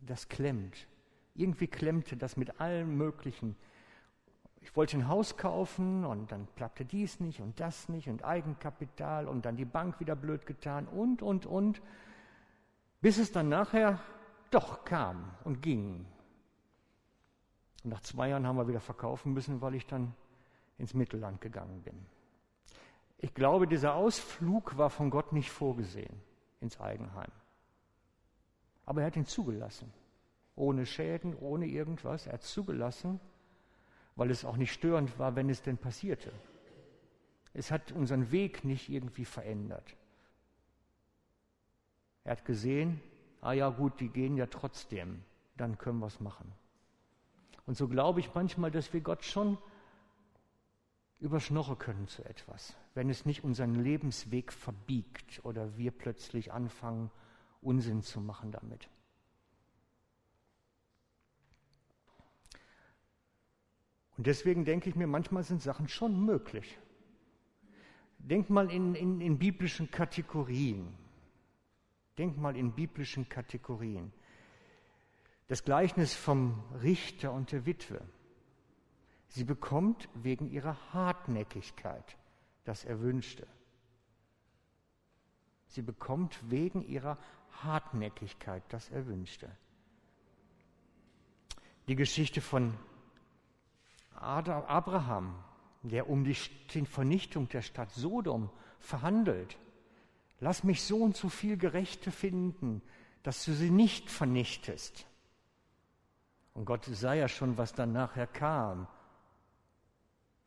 Das 0.00 0.28
klemmt. 0.28 0.86
Irgendwie 1.34 1.68
klemmte 1.68 2.16
das 2.16 2.36
mit 2.36 2.60
allem 2.60 2.96
Möglichen. 2.96 3.56
Ich 4.60 4.76
wollte 4.76 4.96
ein 4.96 5.08
Haus 5.08 5.36
kaufen 5.36 6.04
und 6.04 6.32
dann 6.32 6.48
klappte 6.56 6.84
dies 6.84 7.20
nicht 7.20 7.40
und 7.40 7.58
das 7.60 7.88
nicht 7.88 8.08
und 8.08 8.24
Eigenkapital 8.24 9.28
und 9.28 9.44
dann 9.44 9.56
die 9.56 9.64
Bank 9.64 10.00
wieder 10.00 10.16
blöd 10.16 10.46
getan 10.46 10.86
und, 10.86 11.22
und, 11.22 11.46
und 11.46 11.80
bis 13.00 13.18
es 13.18 13.32
dann 13.32 13.48
nachher 13.48 14.00
doch 14.50 14.84
kam 14.84 15.30
und 15.44 15.62
ging. 15.62 16.06
Und 17.84 17.90
nach 17.90 18.00
zwei 18.00 18.28
Jahren 18.28 18.46
haben 18.46 18.56
wir 18.56 18.68
wieder 18.68 18.80
verkaufen 18.80 19.32
müssen, 19.32 19.60
weil 19.60 19.74
ich 19.74 19.86
dann 19.86 20.14
ins 20.78 20.94
Mittelland 20.94 21.40
gegangen 21.40 21.82
bin. 21.82 22.06
Ich 23.18 23.34
glaube, 23.34 23.66
dieser 23.66 23.94
Ausflug 23.94 24.76
war 24.76 24.90
von 24.90 25.10
Gott 25.10 25.32
nicht 25.32 25.50
vorgesehen 25.50 26.20
ins 26.60 26.80
Eigenheim. 26.80 27.30
Aber 28.84 29.02
er 29.02 29.08
hat 29.08 29.16
ihn 29.16 29.26
zugelassen. 29.26 29.92
Ohne 30.54 30.86
Schäden, 30.86 31.36
ohne 31.36 31.66
irgendwas. 31.66 32.26
Er 32.26 32.34
hat 32.34 32.42
zugelassen, 32.42 33.20
weil 34.18 34.32
es 34.32 34.44
auch 34.44 34.56
nicht 34.56 34.72
störend 34.72 35.16
war, 35.20 35.36
wenn 35.36 35.48
es 35.48 35.62
denn 35.62 35.78
passierte. 35.78 36.32
Es 37.54 37.70
hat 37.70 37.92
unseren 37.92 38.32
Weg 38.32 38.64
nicht 38.64 38.88
irgendwie 38.88 39.24
verändert. 39.24 39.96
Er 42.24 42.32
hat 42.32 42.44
gesehen, 42.44 43.00
ah 43.40 43.52
ja 43.52 43.70
gut, 43.70 44.00
die 44.00 44.08
gehen 44.08 44.36
ja 44.36 44.46
trotzdem, 44.46 45.22
dann 45.56 45.78
können 45.78 46.00
wir 46.00 46.08
es 46.08 46.18
machen. 46.18 46.52
Und 47.64 47.76
so 47.76 47.86
glaube 47.86 48.18
ich 48.18 48.34
manchmal, 48.34 48.72
dass 48.72 48.92
wir 48.92 49.02
Gott 49.02 49.24
schon 49.24 49.56
überschnorren 51.20 51.78
können 51.78 52.08
zu 52.08 52.24
etwas, 52.24 52.76
wenn 52.94 53.10
es 53.10 53.24
nicht 53.24 53.44
unseren 53.44 53.76
Lebensweg 53.76 54.52
verbiegt 54.52 55.44
oder 55.44 55.76
wir 55.76 55.92
plötzlich 55.92 56.52
anfangen, 56.52 57.12
Unsinn 57.62 58.02
zu 58.02 58.20
machen 58.20 58.50
damit. 58.50 58.88
Und 64.18 64.26
deswegen 64.26 64.64
denke 64.64 64.90
ich 64.90 64.96
mir, 64.96 65.06
manchmal 65.06 65.44
sind 65.44 65.62
Sachen 65.62 65.88
schon 65.88 66.26
möglich. 66.26 66.76
Denk 68.18 68.50
mal 68.50 68.68
in, 68.68 68.96
in, 68.96 69.20
in 69.20 69.38
biblischen 69.38 69.92
Kategorien. 69.92 70.92
Denk 72.18 72.36
mal 72.36 72.56
in 72.56 72.72
biblischen 72.72 73.28
Kategorien. 73.28 74.12
Das 75.46 75.64
Gleichnis 75.64 76.14
vom 76.16 76.64
Richter 76.82 77.32
und 77.32 77.52
der 77.52 77.64
Witwe. 77.64 78.00
Sie 79.28 79.44
bekommt 79.44 80.08
wegen 80.14 80.50
ihrer 80.50 80.92
Hartnäckigkeit 80.92 82.16
das 82.64 82.84
Erwünschte. 82.84 83.46
Sie 85.68 85.82
bekommt 85.82 86.40
wegen 86.50 86.82
ihrer 86.82 87.18
Hartnäckigkeit 87.52 88.64
das 88.70 88.90
Erwünschte. 88.90 89.48
Die 91.86 91.94
Geschichte 91.94 92.40
von 92.40 92.74
Abraham, 94.20 95.34
der 95.82 96.08
um 96.08 96.24
die 96.24 96.34
Vernichtung 96.34 97.48
der 97.48 97.62
Stadt 97.62 97.92
Sodom 97.92 98.50
verhandelt 98.78 99.58
Lass 100.40 100.62
mich 100.62 100.82
so 100.82 100.98
und 100.98 101.16
so 101.16 101.28
viel 101.28 101.56
Gerechte 101.56 102.10
finden, 102.10 102.82
dass 103.22 103.44
du 103.44 103.52
sie 103.52 103.70
nicht 103.70 104.10
vernichtest. 104.10 105.06
Und 106.54 106.64
Gott 106.64 106.84
sah 106.84 107.14
ja 107.14 107.28
schon, 107.28 107.58
was 107.58 107.72
dann 107.72 107.92
nachher 107.92 108.26
kam. 108.26 108.86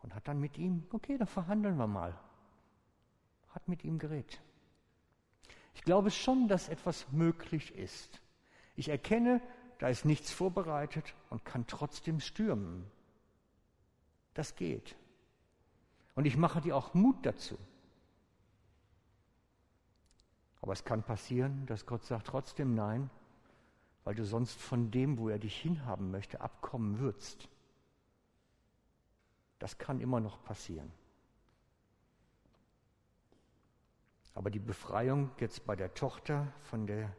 Und 0.01 0.15
hat 0.15 0.27
dann 0.27 0.39
mit 0.39 0.57
ihm, 0.57 0.85
okay, 0.91 1.17
dann 1.17 1.27
verhandeln 1.27 1.77
wir 1.77 1.87
mal. 1.87 2.17
Hat 3.49 3.67
mit 3.67 3.83
ihm 3.83 3.99
geredet. 3.99 4.41
Ich 5.73 5.83
glaube 5.83 6.09
schon, 6.11 6.47
dass 6.47 6.69
etwas 6.69 7.11
möglich 7.11 7.75
ist. 7.75 8.21
Ich 8.75 8.89
erkenne, 8.89 9.41
da 9.79 9.89
ist 9.89 10.05
nichts 10.05 10.31
vorbereitet 10.31 11.13
und 11.29 11.43
kann 11.43 11.67
trotzdem 11.67 12.19
stürmen. 12.19 12.89
Das 14.33 14.55
geht. 14.55 14.95
Und 16.15 16.25
ich 16.25 16.37
mache 16.37 16.61
dir 16.61 16.75
auch 16.75 16.93
Mut 16.93 17.25
dazu. 17.25 17.57
Aber 20.61 20.73
es 20.73 20.83
kann 20.83 21.03
passieren, 21.03 21.65
dass 21.65 21.85
Gott 21.85 22.03
sagt 22.03 22.27
trotzdem 22.27 22.75
nein, 22.75 23.09
weil 24.03 24.15
du 24.15 24.25
sonst 24.25 24.59
von 24.59 24.91
dem, 24.91 25.17
wo 25.17 25.29
er 25.29 25.39
dich 25.39 25.59
hinhaben 25.59 26.11
möchte, 26.11 26.41
abkommen 26.41 26.99
würdest. 26.99 27.49
Das 29.59 29.77
kann 29.77 29.99
immer 29.99 30.19
noch 30.19 30.43
passieren. 30.43 30.91
Aber 34.33 34.49
die 34.49 34.59
Befreiung 34.59 35.31
jetzt 35.39 35.65
bei 35.65 35.75
der 35.75 35.93
Tochter 35.93 36.47
von 36.61 36.87
der 36.87 37.15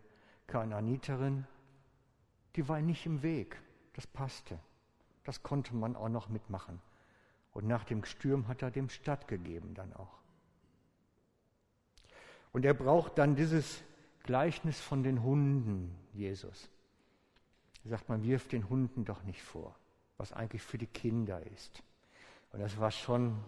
Kanaaniterin, 0.46 1.46
die 2.56 2.68
war 2.68 2.80
nicht 2.80 3.06
im 3.06 3.22
Weg. 3.22 3.60
Das 3.94 4.06
passte. 4.06 4.58
Das 5.24 5.42
konnte 5.42 5.74
man 5.74 5.94
auch 5.94 6.08
noch 6.08 6.28
mitmachen. 6.28 6.80
Und 7.52 7.66
nach 7.66 7.84
dem 7.84 8.04
Sturm 8.04 8.48
hat 8.48 8.62
er 8.62 8.70
dem 8.70 8.88
stattgegeben 8.88 9.74
dann 9.74 9.92
auch. 9.92 10.18
Und 12.52 12.64
er 12.64 12.74
braucht 12.74 13.18
dann 13.18 13.34
dieses 13.34 13.82
Gleichnis 14.22 14.80
von 14.80 15.02
den 15.02 15.22
Hunden, 15.22 15.94
Jesus. 16.12 16.68
Er 17.84 17.90
sagt, 17.90 18.08
man 18.08 18.22
wirft 18.22 18.52
den 18.52 18.68
Hunden 18.68 19.04
doch 19.04 19.22
nicht 19.24 19.42
vor, 19.42 19.74
was 20.16 20.32
eigentlich 20.32 20.62
für 20.62 20.78
die 20.78 20.86
Kinder 20.86 21.44
ist. 21.46 21.82
Und 22.52 22.60
das 22.60 22.78
war 22.78 22.90
schon, 22.90 23.42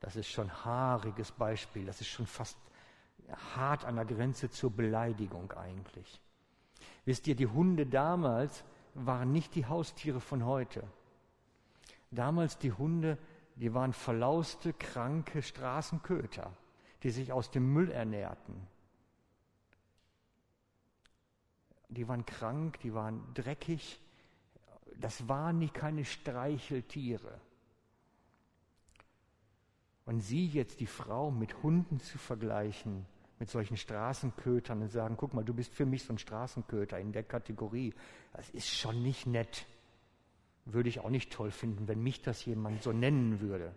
das 0.00 0.16
ist 0.16 0.28
schon 0.28 0.50
haariges 0.64 1.30
Beispiel, 1.32 1.86
das 1.86 2.00
ist 2.00 2.08
schon 2.08 2.26
fast 2.26 2.58
hart 3.54 3.84
an 3.84 3.96
der 3.96 4.04
Grenze 4.04 4.50
zur 4.50 4.70
Beleidigung 4.70 5.52
eigentlich. 5.52 6.20
Wisst 7.04 7.26
ihr, 7.26 7.36
die 7.36 7.46
Hunde 7.46 7.86
damals 7.86 8.64
waren 8.94 9.32
nicht 9.32 9.54
die 9.54 9.66
Haustiere 9.66 10.20
von 10.20 10.44
heute. 10.44 10.84
Damals 12.14 12.58
die 12.58 12.72
Hunde, 12.72 13.18
die 13.56 13.74
waren 13.74 13.92
verlauste, 13.92 14.72
kranke 14.72 15.42
Straßenköter, 15.42 16.56
die 17.02 17.10
sich 17.10 17.32
aus 17.32 17.50
dem 17.50 17.72
Müll 17.72 17.90
ernährten. 17.90 18.66
Die 21.88 22.08
waren 22.08 22.24
krank, 22.26 22.80
die 22.80 22.94
waren 22.94 23.22
dreckig. 23.34 24.00
Das 24.98 25.28
waren 25.28 25.58
nicht 25.58 25.74
keine 25.74 26.04
Streicheltiere. 26.04 27.40
Und 30.06 30.20
sie 30.20 30.46
jetzt 30.46 30.80
die 30.80 30.86
Frau 30.86 31.30
mit 31.30 31.62
Hunden 31.62 31.98
zu 31.98 32.18
vergleichen, 32.18 33.06
mit 33.38 33.48
solchen 33.48 33.76
Straßenkötern 33.76 34.82
und 34.82 34.90
sagen, 34.90 35.16
guck 35.16 35.34
mal, 35.34 35.44
du 35.44 35.54
bist 35.54 35.72
für 35.72 35.86
mich 35.86 36.04
so 36.04 36.12
ein 36.12 36.18
Straßenköter 36.18 36.98
in 36.98 37.12
der 37.12 37.24
Kategorie, 37.24 37.94
das 38.32 38.50
ist 38.50 38.68
schon 38.68 39.02
nicht 39.02 39.26
nett. 39.26 39.66
Würde 40.64 40.88
ich 40.88 41.00
auch 41.00 41.10
nicht 41.10 41.32
toll 41.32 41.50
finden, 41.50 41.88
wenn 41.88 42.02
mich 42.02 42.22
das 42.22 42.44
jemand 42.44 42.82
so 42.82 42.92
nennen 42.92 43.40
würde. 43.40 43.74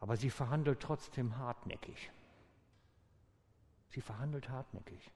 Aber 0.00 0.18
sie 0.18 0.28
verhandelt 0.28 0.80
trotzdem 0.80 1.38
hartnäckig. 1.38 2.10
Sie 3.88 4.02
verhandelt 4.02 4.50
hartnäckig. 4.50 5.10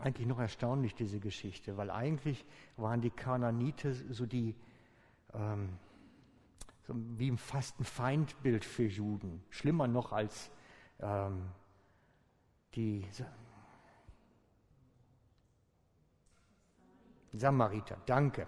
Eigentlich 0.00 0.26
noch 0.26 0.40
erstaunlich, 0.40 0.96
diese 0.96 1.20
Geschichte, 1.20 1.76
weil 1.76 1.90
eigentlich 1.90 2.44
waren 2.76 3.00
die 3.00 3.10
Kananite 3.10 3.94
so 4.12 4.26
die, 4.26 4.56
ähm, 5.34 5.78
so 6.82 6.94
wie 6.96 7.36
fast 7.36 7.78
ein 7.78 7.84
Feindbild 7.84 8.64
für 8.64 8.86
Juden. 8.86 9.44
Schlimmer 9.50 9.86
noch 9.86 10.10
als 10.10 10.50
ähm, 10.98 11.48
die 12.74 13.06
Samariter. 17.38 17.96
Danke. 18.06 18.46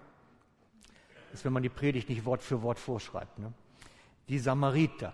Das 1.29 1.39
ist, 1.39 1.45
wenn 1.45 1.53
man 1.53 1.63
die 1.63 1.69
Predigt 1.69 2.09
nicht 2.09 2.25
Wort 2.25 2.41
für 2.41 2.61
Wort 2.61 2.79
vorschreibt. 2.79 3.37
Ne? 3.39 3.53
Die 4.29 4.39
Samariter. 4.39 5.13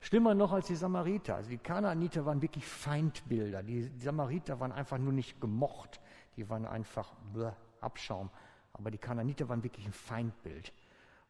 Schlimmer 0.00 0.34
noch 0.34 0.52
als 0.52 0.66
die 0.66 0.74
Samariter. 0.74 1.36
Also 1.36 1.50
die 1.50 1.58
Kanaaniter 1.58 2.26
waren 2.26 2.42
wirklich 2.42 2.66
Feindbilder. 2.66 3.62
Die 3.62 3.90
Samariter 3.98 4.58
waren 4.58 4.72
einfach 4.72 4.98
nur 4.98 5.12
nicht 5.12 5.40
gemocht. 5.40 6.00
Die 6.36 6.48
waren 6.50 6.66
einfach 6.66 7.12
bleh, 7.32 7.52
Abschaum. 7.80 8.30
Aber 8.72 8.90
die 8.90 8.98
Kanaaniter 8.98 9.48
waren 9.48 9.62
wirklich 9.62 9.86
ein 9.86 9.92
Feindbild. 9.92 10.72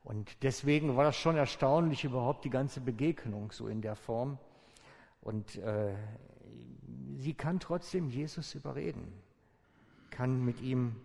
Und 0.05 0.43
deswegen 0.43 0.97
war 0.97 1.05
das 1.05 1.17
schon 1.17 1.37
erstaunlich, 1.37 2.05
überhaupt 2.05 2.45
die 2.45 2.51
ganze 2.51 2.81
Begegnung 2.81 3.53
so 3.53 3.69
in 3.69 3.83
der 3.83 3.95
Form. 3.95 4.39
Und 5.21 5.57
äh, 5.59 5.95
sie 7.19 7.35
kann 7.35 7.61
trotzdem 7.61 8.09
Jesus 8.09 8.55
überreden, 8.55 9.13
kann 10.11 10.45
mit 10.45 10.61
ihm 10.61 10.97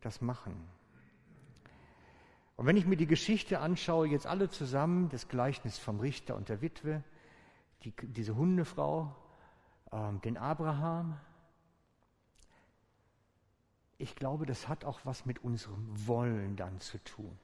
das 0.00 0.20
machen. 0.20 0.54
Und 2.56 2.66
wenn 2.66 2.76
ich 2.76 2.86
mir 2.86 2.96
die 2.96 3.06
Geschichte 3.06 3.60
anschaue, 3.60 4.06
jetzt 4.08 4.26
alle 4.26 4.50
zusammen, 4.50 5.08
das 5.08 5.28
Gleichnis 5.28 5.78
vom 5.78 5.98
Richter 6.00 6.36
und 6.36 6.48
der 6.48 6.60
Witwe, 6.60 7.02
die, 7.84 7.94
diese 8.02 8.36
Hundefrau, 8.36 9.16
ähm, 9.92 10.20
den 10.20 10.36
Abraham, 10.36 11.18
ich 13.96 14.14
glaube, 14.16 14.46
das 14.46 14.68
hat 14.68 14.84
auch 14.84 15.00
was 15.04 15.26
mit 15.26 15.44
unserem 15.44 16.06
Wollen 16.06 16.56
dann 16.56 16.80
zu 16.80 17.02
tun. 17.04 17.38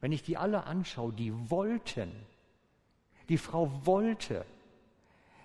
Wenn 0.00 0.12
ich 0.12 0.22
die 0.22 0.36
alle 0.36 0.64
anschaue, 0.64 1.12
die 1.12 1.50
wollten, 1.50 2.10
die 3.28 3.38
Frau 3.38 3.86
wollte, 3.86 4.44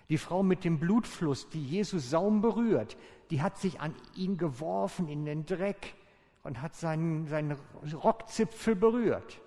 die 0.08 0.18
Frau 0.18 0.42
mit 0.42 0.64
dem 0.64 0.78
Blutfluss, 0.78 1.48
die 1.48 1.64
Jesus 1.64 2.10
Saum 2.10 2.40
berührt, 2.40 2.96
die 3.30 3.42
hat 3.42 3.58
sich 3.58 3.80
an 3.80 3.94
ihn 4.14 4.36
geworfen 4.36 5.08
in 5.08 5.24
den 5.24 5.46
Dreck, 5.46 5.94
und 6.46 6.62
hat 6.62 6.74
seinen, 6.74 7.26
seinen 7.26 7.58
Rockzipfel 7.92 8.76
berührt. 8.76 9.40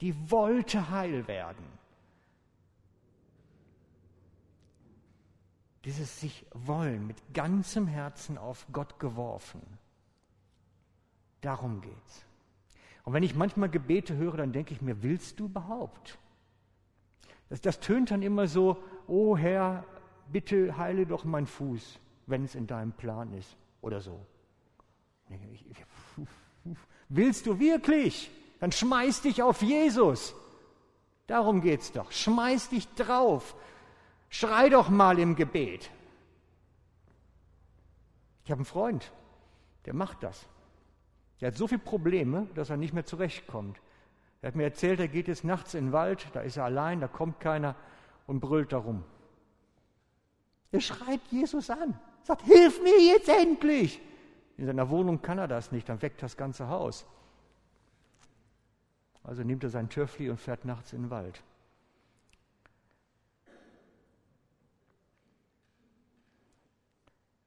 Die 0.00 0.30
wollte 0.30 0.90
heil 0.90 1.26
werden. 1.26 1.64
Dieses 5.84 6.20
sich 6.20 6.46
wollen, 6.52 7.06
mit 7.06 7.16
ganzem 7.34 7.86
Herzen 7.86 8.38
auf 8.38 8.66
Gott 8.72 8.98
geworfen. 9.00 9.60
Darum 11.40 11.80
geht's. 11.80 12.24
Und 13.04 13.12
wenn 13.12 13.22
ich 13.22 13.34
manchmal 13.34 13.68
Gebete 13.68 14.16
höre, 14.16 14.36
dann 14.36 14.52
denke 14.52 14.72
ich 14.72 14.82
mir, 14.82 15.02
willst 15.02 15.38
du 15.40 15.46
überhaupt? 15.46 16.18
Das, 17.48 17.60
das 17.60 17.80
tönt 17.80 18.10
dann 18.10 18.22
immer 18.22 18.46
so, 18.46 18.82
oh 19.06 19.36
Herr, 19.36 19.84
bitte 20.30 20.76
heile 20.76 21.06
doch 21.06 21.24
meinen 21.24 21.46
Fuß, 21.46 22.00
wenn 22.26 22.44
es 22.44 22.54
in 22.54 22.66
deinem 22.66 22.92
Plan 22.92 23.32
ist 23.32 23.56
oder 23.80 24.00
so. 24.00 24.26
Willst 27.08 27.46
du 27.46 27.58
wirklich? 27.58 28.30
Dann 28.60 28.72
schmeiß 28.72 29.22
dich 29.22 29.42
auf 29.42 29.62
Jesus. 29.62 30.34
Darum 31.26 31.60
geht's 31.60 31.92
doch. 31.92 32.10
Schmeiß 32.12 32.70
dich 32.70 32.88
drauf. 32.94 33.54
Schrei 34.28 34.68
doch 34.68 34.88
mal 34.88 35.18
im 35.18 35.36
Gebet. 35.36 35.90
Ich 38.44 38.50
habe 38.50 38.60
einen 38.60 38.64
Freund, 38.64 39.12
der 39.86 39.94
macht 39.94 40.22
das. 40.22 40.46
Der 41.40 41.48
hat 41.48 41.56
so 41.56 41.66
viele 41.66 41.80
Probleme, 41.80 42.46
dass 42.54 42.70
er 42.70 42.76
nicht 42.76 42.94
mehr 42.94 43.04
zurechtkommt. 43.04 43.78
Er 44.40 44.48
hat 44.48 44.54
mir 44.54 44.64
erzählt, 44.64 45.00
er 45.00 45.08
geht 45.08 45.28
jetzt 45.28 45.44
nachts 45.44 45.74
in 45.74 45.86
den 45.86 45.92
Wald, 45.92 46.26
da 46.32 46.40
ist 46.40 46.56
er 46.56 46.64
allein, 46.64 47.00
da 47.00 47.08
kommt 47.08 47.40
keiner 47.40 47.74
und 48.26 48.40
brüllt 48.40 48.72
darum. 48.72 49.04
Er 50.70 50.80
schreit 50.80 51.20
Jesus 51.30 51.70
an, 51.70 51.98
sagt, 52.22 52.42
hilf 52.42 52.82
mir 52.82 53.00
jetzt 53.00 53.28
endlich. 53.28 54.00
In 54.56 54.66
seiner 54.66 54.88
Wohnung 54.88 55.20
kann 55.20 55.38
er 55.38 55.48
das 55.48 55.72
nicht, 55.72 55.88
dann 55.88 56.00
weckt 56.02 56.22
das 56.22 56.36
ganze 56.36 56.68
Haus. 56.68 57.06
Also 59.22 59.42
nimmt 59.42 59.64
er 59.64 59.70
sein 59.70 59.88
Töffli 59.88 60.30
und 60.30 60.38
fährt 60.38 60.64
nachts 60.64 60.92
in 60.92 61.02
den 61.02 61.10
Wald. 61.10 61.42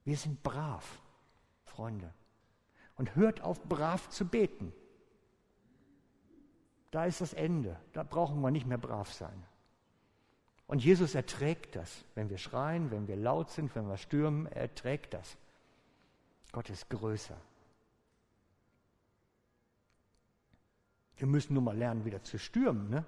Wir 0.04 0.18
sind 0.18 0.44
brav, 0.44 1.00
Freunde. 1.64 2.14
Und 2.96 3.16
hört 3.16 3.42
auf, 3.42 3.64
brav 3.64 4.10
zu 4.10 4.26
beten. 4.26 4.74
Da 6.92 7.06
ist 7.06 7.22
das 7.22 7.34
Ende. 7.34 7.80
Da 7.94 8.04
brauchen 8.04 8.42
wir 8.42 8.52
nicht 8.52 8.66
mehr 8.66 8.78
brav 8.78 9.14
sein. 9.14 9.46
Und 10.68 10.84
Jesus 10.84 11.16
erträgt 11.16 11.76
das. 11.76 12.04
Wenn 12.16 12.30
wir 12.30 12.38
schreien, 12.38 12.92
wenn 12.92 13.08
wir 13.08 13.16
laut 13.16 13.52
sind, 13.52 13.74
wenn 13.76 13.88
wir 13.88 13.98
stürmen, 13.98 14.48
er 14.48 14.64
erträgt 14.64 15.14
das. 15.14 15.38
Gott 16.52 16.70
ist 16.70 16.90
größer. 16.90 17.38
Wir 21.18 21.28
müssen 21.28 21.54
nur 21.54 21.64
mal 21.64 21.78
lernen, 21.78 22.06
wieder 22.06 22.24
zu 22.24 22.40
stürmen. 22.40 22.90
Ne? 22.90 23.06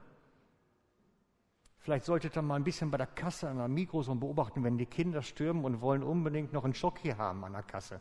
Vielleicht 1.80 2.06
solltet 2.06 2.36
ihr 2.36 2.42
mal 2.42 2.56
ein 2.56 2.64
bisschen 2.64 2.92
bei 2.92 2.98
der 2.98 3.08
Kasse 3.08 3.50
an 3.50 3.58
der 3.58 3.68
Mikros 3.68 4.08
und 4.08 4.20
beobachten, 4.20 4.64
wenn 4.64 4.78
die 4.78 4.86
Kinder 4.86 5.22
stürmen 5.22 5.66
und 5.66 5.82
wollen 5.82 6.04
unbedingt 6.04 6.54
noch 6.54 6.64
einen 6.64 6.76
Schock 6.76 7.00
hier 7.00 7.18
haben 7.18 7.44
an 7.44 7.54
der 7.54 7.64
Kasse. 7.64 8.00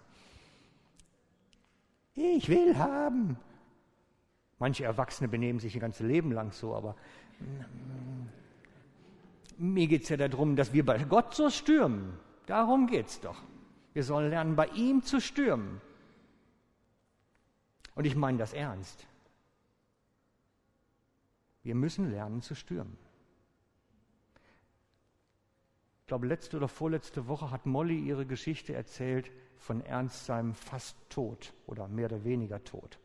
Ich 2.15 2.49
will 2.49 2.77
haben. 2.77 3.39
Manche 4.59 4.85
Erwachsene 4.85 5.29
benehmen 5.29 5.59
sich 5.61 5.75
ihr 5.75 5.81
ganzes 5.81 6.07
Leben 6.07 6.33
lang 6.33 6.53
so, 6.53 6.75
aber 6.75 6.95
mm, 7.39 8.27
mir 9.57 9.87
geht 9.87 10.03
es 10.03 10.11
ja 10.11 10.19
darum, 10.19 10.57
dass 10.57 10.75
wir 10.75 10.85
bei 10.85 10.99
Gott 11.05 11.35
so 11.35 11.49
stürmen. 11.49 12.19
Darum 12.47 12.87
geht 12.87 13.07
es 13.07 13.21
doch. 13.21 13.41
Wir 13.93 14.05
sollen 14.05 14.31
lernen, 14.31 14.57
bei 14.57 14.67
ihm 14.69 15.03
zu 15.03 15.21
stürmen. 15.21 15.81
Und 17.95 18.05
ich 18.05 18.17
meine 18.17 18.39
das 18.39 18.53
ernst. 18.53 19.07
Wir 21.63 21.75
müssen 21.75 22.11
lernen 22.11 22.41
zu 22.41 22.55
stürmen. 22.55 22.97
Ich 26.01 26.07
glaube, 26.07 26.27
letzte 26.27 26.57
oder 26.57 26.69
vorletzte 26.69 27.29
Woche 27.29 27.51
hat 27.51 27.67
Molly 27.67 27.99
ihre 27.99 28.27
Geschichte 28.27 28.75
erzählt 28.75 29.31
von 29.59 29.81
Ernst 29.85 30.27
seinem 30.27 30.55
fast 30.55 30.97
Tod 31.09 31.53
oder 31.67 31.87
mehr 31.87 32.07
oder 32.07 32.25
weniger 32.25 32.65
Tod. 32.65 32.99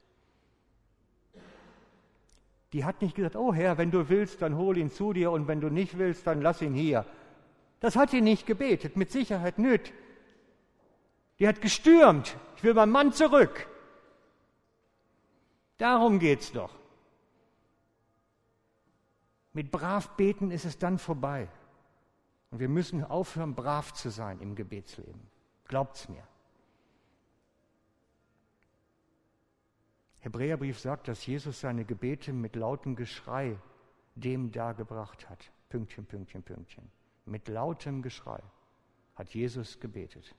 Die 2.73 2.83
hat 2.83 3.01
nicht 3.01 3.15
gesagt, 3.15 3.35
oh 3.35 3.53
Herr, 3.53 3.77
wenn 3.77 3.91
du 3.91 4.09
willst, 4.09 4.41
dann 4.41 4.55
hol 4.55 4.77
ihn 4.77 4.89
zu 4.89 5.13
dir 5.13 5.31
und 5.31 5.47
wenn 5.47 5.61
du 5.61 5.69
nicht 5.69 5.97
willst, 5.97 6.25
dann 6.25 6.41
lass 6.41 6.61
ihn 6.61 6.73
hier. 6.73 7.05
Das 7.79 7.95
hat 7.95 8.09
sie 8.09 8.21
nicht 8.21 8.47
gebetet, 8.47 8.95
mit 8.95 9.11
Sicherheit 9.11 9.59
nicht. 9.59 9.93
Die 11.39 11.47
hat 11.47 11.61
gestürmt. 11.61 12.37
Ich 12.57 12.63
will 12.63 12.73
meinen 12.73 12.91
Mann 12.91 13.11
zurück. 13.11 13.67
Darum 15.77 16.19
geht's 16.19 16.51
doch. 16.51 16.73
Mit 19.53 19.71
brav 19.71 20.15
beten 20.15 20.51
ist 20.51 20.65
es 20.65 20.77
dann 20.77 20.97
vorbei. 20.97 21.49
Und 22.51 22.59
wir 22.59 22.69
müssen 22.69 23.03
aufhören, 23.03 23.55
brav 23.55 23.93
zu 23.93 24.09
sein 24.09 24.39
im 24.39 24.55
Gebetsleben. 24.55 25.21
Glaubt's 25.65 26.07
mir. 26.07 26.25
Hebräerbrief 30.21 30.79
sagt, 30.79 31.07
dass 31.07 31.25
Jesus 31.25 31.59
seine 31.59 31.85
Gebete 31.85 32.33
mit 32.33 32.55
lautem 32.55 32.95
Geschrei 32.95 33.59
dem 34.15 34.51
dargebracht 34.51 35.29
hat. 35.29 35.51
Pünktchen, 35.69 36.05
Pünktchen, 36.05 36.41
Pünktchen. 36.41 36.89
Mit 37.25 37.47
lautem 37.47 38.01
Geschrei 38.01 38.41
hat 39.15 39.29
Jesus 39.33 39.79
gebetet. 39.79 40.33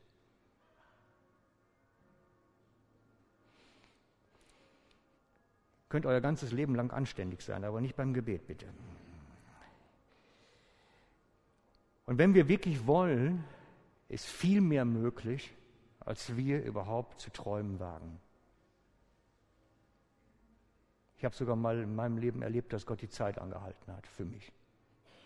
Könnt 5.88 6.06
euer 6.06 6.20
ganzes 6.20 6.52
Leben 6.52 6.74
lang 6.74 6.90
anständig 6.90 7.42
sein, 7.42 7.64
aber 7.64 7.80
nicht 7.80 7.96
beim 7.96 8.12
Gebet, 8.12 8.46
bitte. 8.46 8.66
Und 12.06 12.18
wenn 12.18 12.34
wir 12.34 12.48
wirklich 12.48 12.86
wollen, 12.86 13.44
ist 14.08 14.26
viel 14.26 14.60
mehr 14.60 14.84
möglich, 14.84 15.52
als 16.00 16.36
wir 16.36 16.62
überhaupt 16.62 17.20
zu 17.20 17.30
träumen 17.30 17.80
wagen. 17.80 18.20
Ich 21.18 21.24
habe 21.24 21.34
sogar 21.34 21.56
mal 21.56 21.80
in 21.80 21.94
meinem 21.94 22.18
Leben 22.18 22.42
erlebt, 22.42 22.72
dass 22.72 22.86
Gott 22.86 23.00
die 23.00 23.08
Zeit 23.08 23.38
angehalten 23.38 23.92
hat 23.92 24.06
für 24.06 24.24
mich. 24.24 24.52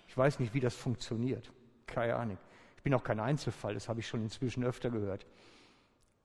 Ich 0.09 0.17
weiß 0.17 0.39
nicht, 0.39 0.55
wie 0.55 0.61
das 0.61 0.75
funktioniert. 0.75 1.53
Keine 1.87 2.17
Ahnung. 2.17 2.39
Ich 2.77 2.83
bin 2.83 2.95
auch 2.95 3.05
kein 3.05 3.21
Einzelfall, 3.21 3.75
das 3.75 3.89
habe 3.89 4.01
ich 4.01 4.09
schon 4.09 4.23
inzwischen 4.23 4.65
öfter 4.65 4.91
gehört. 4.91 5.27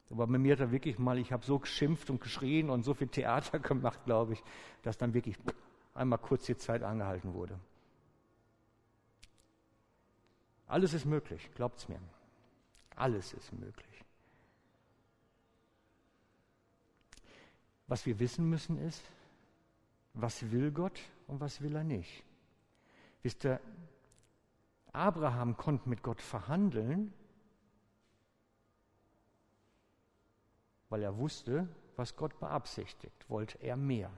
Aber 0.09 0.27
bei 0.27 0.37
mir 0.37 0.53
hat 0.53 0.59
er 0.59 0.71
wirklich 0.71 0.99
mal, 0.99 1.17
ich 1.17 1.31
habe 1.31 1.45
so 1.45 1.59
geschimpft 1.59 2.09
und 2.09 2.21
geschrien 2.21 2.69
und 2.69 2.83
so 2.83 2.93
viel 2.93 3.07
Theater 3.07 3.59
gemacht, 3.59 4.05
glaube 4.05 4.33
ich, 4.33 4.43
dass 4.83 4.97
dann 4.97 5.13
wirklich 5.13 5.37
einmal 5.93 6.19
kurz 6.19 6.45
die 6.45 6.57
Zeit 6.57 6.83
angehalten 6.83 7.33
wurde. 7.33 7.59
Alles 10.67 10.93
ist 10.93 11.05
möglich, 11.05 11.49
glaubt's 11.55 11.87
mir. 11.87 11.99
Alles 12.95 13.33
ist 13.33 13.51
möglich. 13.53 14.03
Was 17.87 18.05
wir 18.05 18.19
wissen 18.19 18.49
müssen 18.49 18.77
ist, 18.77 19.03
was 20.13 20.51
will 20.51 20.71
Gott 20.71 20.99
und 21.27 21.39
was 21.39 21.61
will 21.61 21.75
er 21.75 21.83
nicht. 21.83 22.23
Wisst 23.21 23.45
ihr, 23.45 23.59
Abraham 24.91 25.57
konnte 25.57 25.89
mit 25.89 26.01
Gott 26.01 26.21
verhandeln, 26.21 27.13
weil 30.89 31.03
er 31.03 31.17
wusste, 31.17 31.67
was 31.95 32.15
Gott 32.15 32.39
beabsichtigt, 32.39 33.29
wollte 33.29 33.57
er 33.61 33.77
mehr. 33.77 34.11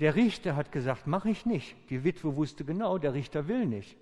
Der 0.00 0.14
Richter 0.14 0.56
hat 0.56 0.72
gesagt, 0.72 1.06
mache 1.06 1.30
ich 1.30 1.46
nicht. 1.46 1.76
Die 1.90 2.04
Witwe 2.04 2.36
wusste 2.36 2.64
genau, 2.64 2.98
der 2.98 3.14
Richter 3.14 3.48
will 3.48 3.66
nicht. 3.66 3.96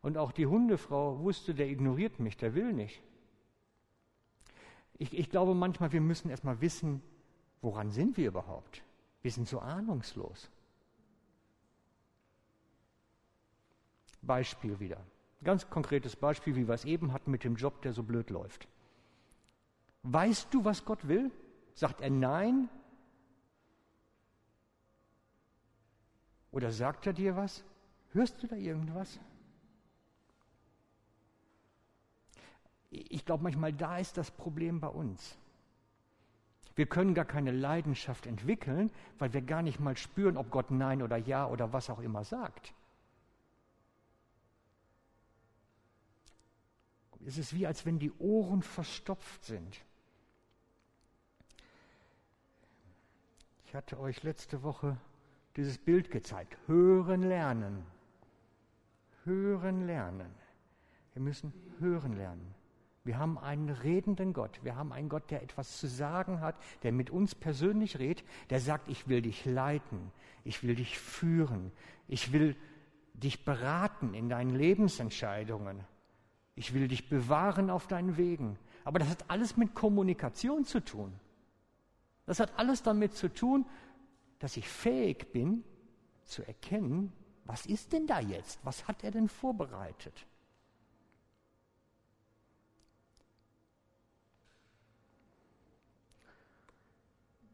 Und 0.00 0.16
auch 0.16 0.32
die 0.32 0.46
Hundefrau 0.46 1.18
wusste, 1.20 1.54
der 1.54 1.68
ignoriert 1.68 2.20
mich, 2.20 2.36
der 2.36 2.54
will 2.54 2.72
nicht. 2.72 3.02
Ich, 4.96 5.16
ich 5.16 5.28
glaube 5.30 5.54
manchmal, 5.54 5.92
wir 5.92 6.00
müssen 6.00 6.30
erstmal 6.30 6.60
wissen, 6.60 7.02
woran 7.60 7.90
sind 7.90 8.16
wir 8.16 8.28
überhaupt? 8.28 8.82
Wir 9.20 9.30
sind 9.30 9.48
so 9.48 9.58
ahnungslos. 9.58 10.50
Beispiel 14.22 14.78
wieder. 14.80 15.04
Ganz 15.44 15.70
konkretes 15.70 16.16
Beispiel, 16.16 16.56
wie 16.56 16.66
wir 16.66 16.74
es 16.74 16.84
eben 16.84 17.12
hatten 17.12 17.30
mit 17.30 17.44
dem 17.44 17.54
Job, 17.54 17.80
der 17.82 17.92
so 17.92 18.02
blöd 18.02 18.30
läuft. 18.30 18.68
Weißt 20.02 20.52
du, 20.52 20.64
was 20.64 20.84
Gott 20.84 21.06
will? 21.06 21.30
Sagt 21.74 22.00
er 22.00 22.10
nein? 22.10 22.68
Oder 26.50 26.72
sagt 26.72 27.06
er 27.06 27.12
dir 27.12 27.36
was? 27.36 27.64
Hörst 28.12 28.42
du 28.42 28.46
da 28.46 28.56
irgendwas? 28.56 29.20
Ich 32.90 33.24
glaube 33.24 33.42
manchmal, 33.42 33.72
da 33.72 33.98
ist 33.98 34.16
das 34.16 34.30
Problem 34.30 34.80
bei 34.80 34.88
uns. 34.88 35.36
Wir 36.74 36.86
können 36.86 37.12
gar 37.12 37.24
keine 37.24 37.50
Leidenschaft 37.50 38.26
entwickeln, 38.26 38.90
weil 39.18 39.32
wir 39.32 39.42
gar 39.42 39.62
nicht 39.62 39.78
mal 39.78 39.96
spüren, 39.96 40.36
ob 40.36 40.50
Gott 40.50 40.70
Nein 40.70 41.02
oder 41.02 41.16
Ja 41.16 41.46
oder 41.48 41.72
was 41.72 41.90
auch 41.90 41.98
immer 41.98 42.24
sagt. 42.24 42.72
Es 47.26 47.38
ist 47.38 47.54
wie, 47.54 47.66
als 47.66 47.84
wenn 47.84 47.98
die 47.98 48.12
Ohren 48.12 48.62
verstopft 48.62 49.44
sind. 49.44 49.80
Ich 53.66 53.74
hatte 53.74 54.00
euch 54.00 54.22
letzte 54.22 54.62
Woche 54.62 54.96
dieses 55.56 55.76
Bild 55.76 56.10
gezeigt. 56.10 56.56
Hören, 56.66 57.22
lernen. 57.22 57.84
Hören, 59.24 59.86
lernen. 59.86 60.34
Wir 61.12 61.22
müssen 61.22 61.52
hören 61.78 62.16
lernen. 62.16 62.54
Wir 63.04 63.18
haben 63.18 63.38
einen 63.38 63.70
redenden 63.70 64.32
Gott. 64.32 64.60
Wir 64.62 64.76
haben 64.76 64.92
einen 64.92 65.08
Gott, 65.08 65.30
der 65.30 65.42
etwas 65.42 65.78
zu 65.78 65.86
sagen 65.86 66.40
hat, 66.40 66.56
der 66.82 66.92
mit 66.92 67.10
uns 67.10 67.34
persönlich 67.34 67.98
redet, 67.98 68.24
der 68.50 68.60
sagt, 68.60 68.88
ich 68.88 69.08
will 69.08 69.22
dich 69.22 69.44
leiten, 69.44 70.12
ich 70.44 70.62
will 70.62 70.74
dich 70.74 70.98
führen, 70.98 71.72
ich 72.06 72.32
will 72.32 72.54
dich 73.14 73.44
beraten 73.44 74.14
in 74.14 74.28
deinen 74.28 74.54
Lebensentscheidungen, 74.54 75.84
ich 76.58 76.74
will 76.74 76.88
dich 76.88 77.08
bewahren 77.08 77.70
auf 77.70 77.86
deinen 77.86 78.16
Wegen. 78.16 78.58
Aber 78.84 78.98
das 78.98 79.08
hat 79.08 79.30
alles 79.30 79.56
mit 79.56 79.74
Kommunikation 79.74 80.64
zu 80.64 80.80
tun. 80.80 81.12
Das 82.26 82.40
hat 82.40 82.58
alles 82.58 82.82
damit 82.82 83.14
zu 83.14 83.32
tun, 83.32 83.64
dass 84.40 84.56
ich 84.56 84.68
fähig 84.68 85.32
bin 85.32 85.62
zu 86.24 86.42
erkennen, 86.42 87.12
was 87.44 87.64
ist 87.64 87.92
denn 87.92 88.06
da 88.06 88.20
jetzt? 88.20 88.58
Was 88.64 88.88
hat 88.88 89.04
er 89.04 89.10
denn 89.10 89.28
vorbereitet? 89.28 90.26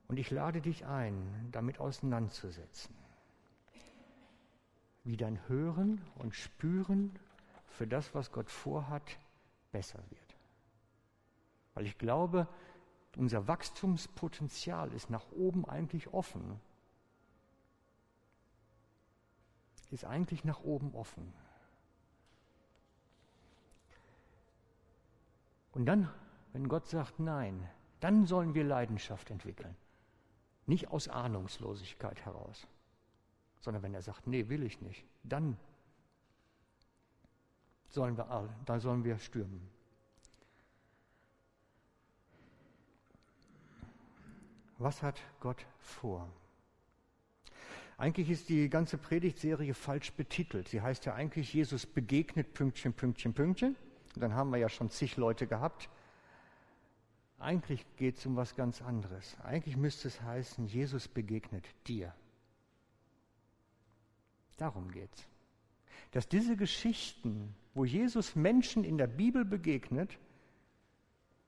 Und 0.09 0.17
ich 0.19 0.31
lade 0.31 0.61
dich 0.61 0.87
ein, 0.87 1.49
damit 1.53 1.79
auseinanderzusetzen, 1.79 2.95
wie 5.05 5.17
dein 5.17 5.47
Hören 5.49 6.01
und 6.17 6.35
Spüren 6.35 7.19
für 7.75 7.87
das, 7.87 8.15
was 8.15 8.31
Gott 8.31 8.51
vorhat, 8.51 9.19
besser 9.73 9.99
wird. 10.11 10.37
Weil 11.75 11.87
ich 11.87 11.99
glaube, 11.99 12.47
unser 13.17 13.47
Wachstumspotenzial 13.49 14.93
ist 14.93 15.11
nach 15.11 15.31
oben 15.33 15.69
eigentlich 15.69 16.13
offen. 16.13 16.61
Ist 19.91 20.05
eigentlich 20.05 20.45
nach 20.45 20.61
oben 20.61 20.95
offen. 20.95 21.33
Und 25.73 25.87
dann, 25.87 26.09
wenn 26.53 26.69
Gott 26.69 26.87
sagt 26.87 27.19
Nein, 27.19 27.69
dann 28.01 28.27
sollen 28.27 28.55
wir 28.55 28.65
Leidenschaft 28.65 29.31
entwickeln. 29.31 29.77
Nicht 30.67 30.89
aus 30.89 31.09
Ahnungslosigkeit 31.09 32.25
heraus, 32.25 32.67
sondern 33.61 33.83
wenn 33.83 33.95
er 33.95 34.03
sagt, 34.03 34.27
nee, 34.27 34.49
will 34.49 34.63
ich 34.63 34.81
nicht, 34.81 35.05
dann 35.25 35.59
sollen 37.95 38.17
wir 38.17 38.31
alle, 38.31 38.51
dann 38.67 38.81
sollen 38.81 39.05
wir 39.05 39.19
stürmen. 39.19 39.69
Was 44.79 45.03
hat 45.03 45.21
Gott 45.41 45.65
vor? 45.79 46.29
Eigentlich 47.97 48.29
ist 48.29 48.49
die 48.49 48.69
ganze 48.69 48.99
Predigtserie 48.99 49.73
falsch 49.73 50.13
betitelt. 50.13 50.69
Sie 50.69 50.81
heißt 50.81 51.05
ja 51.07 51.15
eigentlich 51.15 51.55
Jesus 51.55 51.87
begegnet 51.87 52.53
Pünktchen, 52.53 52.93
Pünktchen, 52.93 53.33
Pünktchen. 53.33 53.77
Und 54.15 54.21
dann 54.21 54.35
haben 54.35 54.51
wir 54.51 54.59
ja 54.59 54.69
schon 54.69 54.91
zig 54.91 55.17
Leute 55.17 55.47
gehabt. 55.47 55.89
Eigentlich 57.39 57.87
geht 57.97 58.19
es 58.19 58.27
um 58.27 58.37
was 58.37 58.57
ganz 58.57 58.83
anderes. 58.83 59.37
Eigentlich 59.45 59.77
müsste 59.77 60.09
es 60.09 60.21
heißen, 60.21 60.67
Jesus 60.67 61.07
begegnet 61.07 61.65
dir. 61.87 62.13
Darum 64.57 64.91
geht 64.91 65.13
es. 65.15 65.27
Dass 66.11 66.29
diese 66.29 66.57
Geschichten, 66.57 67.55
wo 67.75 67.85
Jesus 67.85 68.37
Menschen 68.37 68.85
in 68.85 68.99
der 68.99 69.07
Bibel 69.07 69.45
begegnet, 69.45 70.19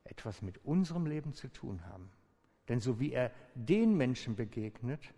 etwas 0.05 0.43
mit 0.43 0.64
unserem 0.64 1.07
Leben 1.07 1.33
zu 1.33 1.49
tun 1.49 1.85
haben. 1.87 2.11
Denn 2.68 2.81
so 2.81 2.99
wie 2.99 3.12
er 3.12 3.31
den 3.55 3.97
Menschen 3.97 4.35
begegnet, 4.37 5.14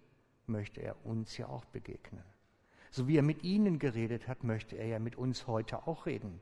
möchte 0.47 0.83
er 0.83 1.05
uns 1.05 1.37
ja 1.37 1.49
auch 1.49 1.65
begegnen. 1.67 2.25
So 2.91 3.09
wie 3.09 3.17
er 3.17 3.23
mit 3.23 3.43
ihnen 3.43 3.79
geredet 3.79 4.29
hat, 4.29 4.45
möchte 4.45 4.77
er 4.77 4.87
ja 4.87 4.99
mit 4.99 5.17
uns 5.17 5.47
heute 5.47 5.87
auch 5.87 6.07
reden. 6.07 6.41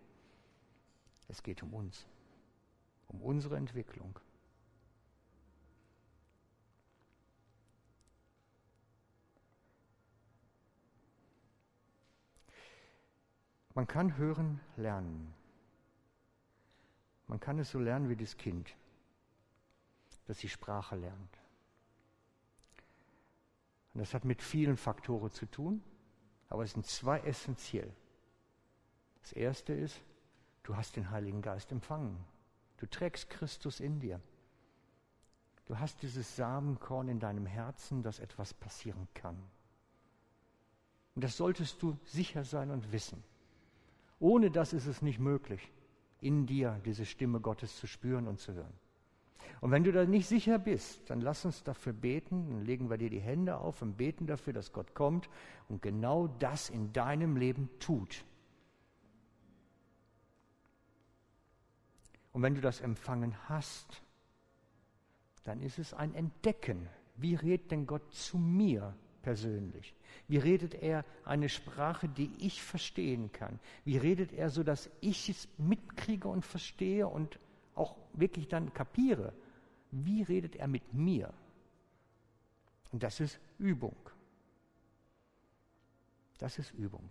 Es 1.28 1.42
geht 1.42 1.62
um 1.62 1.74
uns, 1.74 2.06
um 3.08 3.20
unsere 3.20 3.56
Entwicklung. 3.56 4.18
Man 13.76 13.86
kann 13.86 14.16
hören 14.16 14.58
lernen. 14.78 15.34
Man 17.26 17.38
kann 17.38 17.58
es 17.58 17.72
so 17.72 17.78
lernen 17.78 18.08
wie 18.08 18.16
das 18.16 18.38
Kind, 18.38 18.74
das 20.26 20.38
die 20.38 20.48
Sprache 20.48 20.96
lernt. 20.96 21.38
Und 23.92 24.00
das 24.00 24.14
hat 24.14 24.24
mit 24.24 24.40
vielen 24.40 24.78
Faktoren 24.78 25.30
zu 25.30 25.44
tun, 25.44 25.82
aber 26.48 26.64
es 26.64 26.72
sind 26.72 26.86
zwei 26.86 27.20
essentiell. 27.20 27.94
Das 29.20 29.34
erste 29.34 29.74
ist, 29.74 30.00
du 30.62 30.74
hast 30.74 30.96
den 30.96 31.10
Heiligen 31.10 31.42
Geist 31.42 31.70
empfangen. 31.70 32.24
Du 32.78 32.86
trägst 32.86 33.28
Christus 33.28 33.80
in 33.80 34.00
dir. 34.00 34.22
Du 35.66 35.78
hast 35.78 36.00
dieses 36.00 36.34
Samenkorn 36.34 37.08
in 37.08 37.20
deinem 37.20 37.44
Herzen, 37.44 38.02
dass 38.02 38.20
etwas 38.20 38.54
passieren 38.54 39.06
kann. 39.12 39.36
Und 41.14 41.24
das 41.24 41.36
solltest 41.36 41.82
du 41.82 41.98
sicher 42.06 42.42
sein 42.42 42.70
und 42.70 42.90
wissen. 42.90 43.22
Ohne 44.18 44.50
das 44.50 44.72
ist 44.72 44.86
es 44.86 45.02
nicht 45.02 45.18
möglich, 45.18 45.70
in 46.20 46.46
dir 46.46 46.80
diese 46.84 47.04
Stimme 47.04 47.40
Gottes 47.40 47.76
zu 47.76 47.86
spüren 47.86 48.26
und 48.26 48.40
zu 48.40 48.54
hören. 48.54 48.72
Und 49.60 49.70
wenn 49.70 49.84
du 49.84 49.92
da 49.92 50.04
nicht 50.04 50.26
sicher 50.26 50.58
bist, 50.58 51.08
dann 51.08 51.20
lass 51.20 51.44
uns 51.44 51.62
dafür 51.62 51.92
beten, 51.92 52.50
dann 52.50 52.64
legen 52.64 52.90
wir 52.90 52.98
dir 52.98 53.10
die 53.10 53.20
Hände 53.20 53.58
auf 53.58 53.82
und 53.82 53.96
beten 53.96 54.26
dafür, 54.26 54.52
dass 54.52 54.72
Gott 54.72 54.94
kommt 54.94 55.28
und 55.68 55.82
genau 55.82 56.28
das 56.38 56.68
in 56.68 56.92
deinem 56.92 57.36
Leben 57.36 57.70
tut. 57.78 58.24
Und 62.32 62.42
wenn 62.42 62.54
du 62.54 62.60
das 62.60 62.80
empfangen 62.80 63.34
hast, 63.48 64.02
dann 65.44 65.62
ist 65.62 65.78
es 65.78 65.94
ein 65.94 66.14
Entdecken. 66.14 66.88
Wie 67.16 67.34
redet 67.34 67.70
denn 67.70 67.86
Gott 67.86 68.12
zu 68.12 68.36
mir 68.36 68.94
persönlich? 69.26 69.92
Wie 70.28 70.36
redet 70.36 70.74
er 70.74 71.04
eine 71.24 71.48
Sprache, 71.48 72.08
die 72.08 72.30
ich 72.38 72.62
verstehen 72.62 73.32
kann? 73.32 73.58
Wie 73.84 73.96
redet 73.96 74.32
er, 74.32 74.50
so 74.50 74.62
dass 74.62 74.88
ich 75.00 75.28
es 75.28 75.48
mitkriege 75.58 76.28
und 76.28 76.44
verstehe 76.44 77.08
und 77.08 77.40
auch 77.74 77.96
wirklich 78.12 78.46
dann 78.46 78.72
kapiere? 78.72 79.32
Wie 79.90 80.22
redet 80.22 80.54
er 80.54 80.68
mit 80.68 80.94
mir? 80.94 81.34
Und 82.92 83.02
das 83.02 83.18
ist 83.18 83.40
Übung. 83.58 83.96
Das 86.38 86.60
ist 86.60 86.70
Übung. 86.74 87.10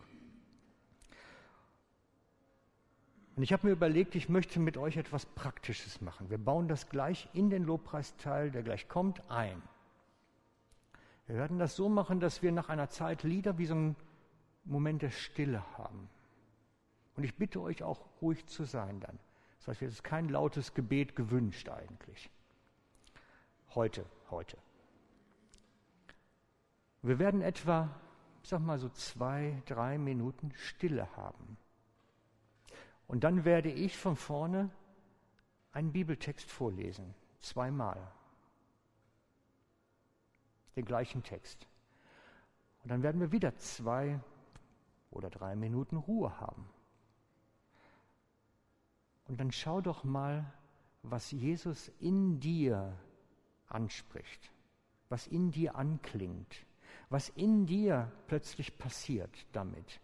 Und 3.35 3.43
ich 3.43 3.51
habe 3.51 3.67
mir 3.67 3.73
überlegt, 3.73 4.15
ich 4.15 4.29
möchte 4.29 4.61
mit 4.61 4.77
euch 4.77 4.95
etwas 4.95 5.25
Praktisches 5.25 5.99
machen. 5.99 6.29
Wir 6.29 6.37
bauen 6.37 6.69
das 6.69 6.87
gleich 6.87 7.27
in 7.33 7.49
den 7.49 7.65
Lobpreisteil, 7.65 8.51
der 8.51 8.63
gleich 8.63 8.87
kommt, 8.87 9.29
ein. 9.29 9.61
Wir 11.27 11.35
werden 11.35 11.57
das 11.57 11.75
so 11.75 11.89
machen, 11.89 12.19
dass 12.19 12.41
wir 12.41 12.51
nach 12.51 12.69
einer 12.69 12.89
Zeit 12.89 13.23
Lieder 13.23 13.57
wie 13.57 13.65
so 13.65 13.73
einen 13.73 13.95
Moment 14.63 15.01
der 15.01 15.09
Stille 15.09 15.63
haben. 15.77 16.09
Und 17.15 17.23
ich 17.23 17.35
bitte 17.35 17.61
euch 17.61 17.83
auch 17.83 18.05
ruhig 18.21 18.45
zu 18.47 18.65
sein 18.65 18.99
dann. 18.99 19.17
Das 19.59 19.69
heißt, 19.69 19.81
es 19.83 19.93
ist 19.95 20.03
kein 20.03 20.29
lautes 20.29 20.73
Gebet 20.73 21.15
gewünscht 21.15 21.69
eigentlich. 21.69 22.29
Heute, 23.73 24.05
heute. 24.29 24.57
Wir 27.01 27.19
werden 27.19 27.41
etwa, 27.41 27.89
ich 28.43 28.49
sag 28.49 28.61
mal 28.61 28.77
so 28.77 28.89
zwei, 28.89 29.61
drei 29.65 29.97
Minuten 29.97 30.51
Stille 30.55 31.07
haben. 31.15 31.57
Und 33.07 33.23
dann 33.23 33.45
werde 33.45 33.71
ich 33.71 33.97
von 33.97 34.15
vorne 34.15 34.69
einen 35.71 35.91
Bibeltext 35.91 36.49
vorlesen, 36.49 37.13
zweimal. 37.41 38.11
Den 40.75 40.85
gleichen 40.85 41.23
Text. 41.23 41.67
Und 42.83 42.89
dann 42.89 43.03
werden 43.03 43.21
wir 43.21 43.31
wieder 43.31 43.55
zwei 43.55 44.19
oder 45.11 45.29
drei 45.29 45.55
Minuten 45.55 45.97
Ruhe 45.97 46.39
haben. 46.39 46.69
Und 49.27 49.39
dann 49.39 49.51
schau 49.51 49.81
doch 49.81 50.03
mal, 50.03 50.45
was 51.01 51.31
Jesus 51.31 51.91
in 51.99 52.39
dir 52.39 52.97
anspricht, 53.67 54.51
was 55.09 55.27
in 55.27 55.51
dir 55.51 55.75
anklingt, 55.75 56.65
was 57.09 57.29
in 57.29 57.65
dir 57.65 58.11
plötzlich 58.27 58.77
passiert 58.77 59.45
damit. 59.51 59.99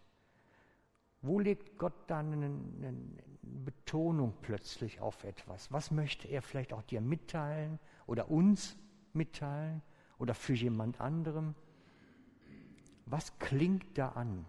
Wo 1.20 1.38
legt 1.38 1.78
Gott 1.78 1.94
dann 2.08 2.32
eine, 2.32 2.94
Betonung 3.42 4.34
plötzlich 4.42 5.00
auf 5.00 5.22
etwas? 5.24 5.70
Was 5.70 5.90
möchte 5.90 6.26
er 6.26 6.42
vielleicht 6.42 6.72
auch 6.72 6.82
dir 6.82 7.00
mitteilen 7.00 7.78
oder 8.06 8.30
uns 8.30 8.76
mitteilen 9.12 9.82
oder 10.22 10.34
für 10.34 10.54
jemand 10.54 11.00
anderem? 11.00 11.56
Was 13.06 13.36
klingt 13.40 13.98
da 13.98 14.10
an? 14.10 14.46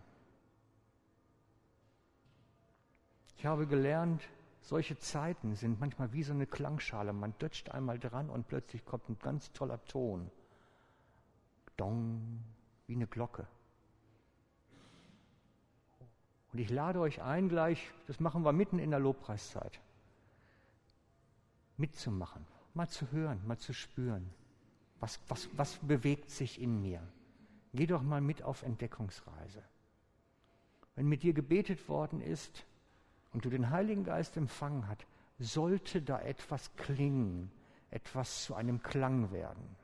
Ich 3.37 3.45
habe 3.47 3.65
gelernt, 3.65 4.21
solche 4.61 4.99
Zeiten 4.99 5.55
sind 5.55 5.79
manchmal 5.79 6.13
wie 6.13 6.21
so 6.21 6.31
eine 6.31 6.45
Klangschale. 6.45 7.11
Man 7.11 7.33
dutscht 7.39 7.71
einmal 7.71 7.97
dran 7.97 8.29
und 8.29 8.47
plötzlich 8.47 8.85
kommt 8.85 9.09
ein 9.09 9.17
ganz 9.17 9.51
toller 9.51 9.83
Ton. 9.85 10.29
Dong, 11.75 12.43
wie 12.85 12.93
eine 12.93 13.07
Glocke. 13.07 13.47
Und 16.51 16.59
ich 16.59 16.69
lade 16.69 16.99
euch 16.99 17.23
ein, 17.23 17.49
gleich, 17.49 17.91
das 18.05 18.19
machen 18.19 18.45
wir 18.45 18.53
mitten 18.53 18.77
in 18.77 18.91
der 18.91 18.99
Lobpreiszeit, 18.99 19.81
mitzumachen, 21.77 22.45
mal 22.75 22.87
zu 22.87 23.11
hören, 23.11 23.41
mal 23.47 23.57
zu 23.57 23.73
spüren. 23.73 24.31
Was, 25.03 25.19
was, 25.27 25.49
was 25.57 25.75
bewegt 25.79 26.29
sich 26.29 26.61
in 26.61 26.81
mir? 26.81 27.05
Geh 27.73 27.87
doch 27.87 28.01
mal 28.01 28.21
mit 28.21 28.41
auf 28.41 28.63
Entdeckungsreise. 28.63 29.61
Wenn 30.95 31.07
mit 31.07 31.23
dir 31.23 31.33
gebetet 31.33 31.89
worden 31.89 32.21
ist 32.21 32.63
und 33.33 33.43
du 33.43 33.49
den 33.49 33.69
Heiligen 33.69 34.05
Geist 34.05 34.37
empfangen 34.37 34.87
hast, 34.87 35.05
sollte 35.39 36.01
da 36.01 36.21
etwas 36.21 36.73
klingen, 36.77 37.51
etwas 37.91 38.45
zu 38.45 38.55
einem 38.55 38.81
Klang 38.81 39.33
werden. 39.33 39.75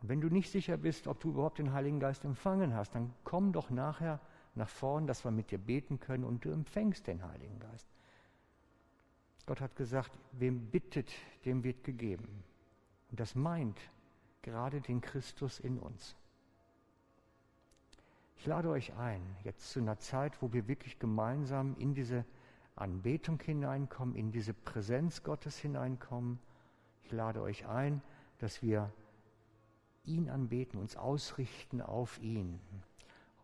Und 0.00 0.08
wenn 0.08 0.20
du 0.20 0.30
nicht 0.30 0.50
sicher 0.50 0.78
bist, 0.78 1.06
ob 1.06 1.20
du 1.20 1.28
überhaupt 1.30 1.60
den 1.60 1.72
Heiligen 1.72 2.00
Geist 2.00 2.24
empfangen 2.24 2.74
hast, 2.74 2.96
dann 2.96 3.14
komm 3.22 3.52
doch 3.52 3.70
nachher 3.70 4.18
nach 4.56 4.68
vorn, 4.68 5.06
dass 5.06 5.24
wir 5.24 5.30
mit 5.30 5.52
dir 5.52 5.58
beten 5.58 6.00
können 6.00 6.24
und 6.24 6.44
du 6.44 6.50
empfängst 6.50 7.06
den 7.06 7.22
Heiligen 7.22 7.60
Geist. 7.60 7.86
Gott 9.48 9.62
hat 9.62 9.76
gesagt, 9.76 10.10
wem 10.32 10.66
bittet, 10.66 11.10
dem 11.46 11.64
wird 11.64 11.82
gegeben. 11.82 12.44
Und 13.10 13.18
das 13.18 13.34
meint 13.34 13.80
gerade 14.42 14.82
den 14.82 15.00
Christus 15.00 15.58
in 15.58 15.78
uns. 15.78 16.14
Ich 18.36 18.44
lade 18.44 18.68
euch 18.68 18.94
ein, 18.96 19.22
jetzt 19.44 19.70
zu 19.70 19.80
einer 19.80 19.98
Zeit, 19.98 20.42
wo 20.42 20.52
wir 20.52 20.68
wirklich 20.68 20.98
gemeinsam 20.98 21.74
in 21.78 21.94
diese 21.94 22.26
Anbetung 22.76 23.40
hineinkommen, 23.40 24.16
in 24.16 24.32
diese 24.32 24.52
Präsenz 24.52 25.22
Gottes 25.22 25.56
hineinkommen. 25.56 26.38
Ich 27.04 27.12
lade 27.12 27.40
euch 27.40 27.66
ein, 27.66 28.02
dass 28.40 28.62
wir 28.62 28.92
ihn 30.04 30.28
anbeten, 30.28 30.78
uns 30.78 30.94
ausrichten 30.94 31.80
auf 31.80 32.20
ihn. 32.20 32.60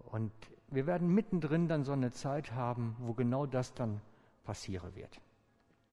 Und 0.01 0.33
wir 0.69 0.87
werden 0.87 1.09
mittendrin 1.09 1.67
dann 1.67 1.83
so 1.83 1.93
eine 1.93 2.13
Zeit 2.13 2.53
haben, 2.53 2.95
wo 2.99 3.15
genau 3.15 3.47
das 3.47 3.73
dann 3.73 4.03
passieren 4.45 4.95
wird. 4.95 5.19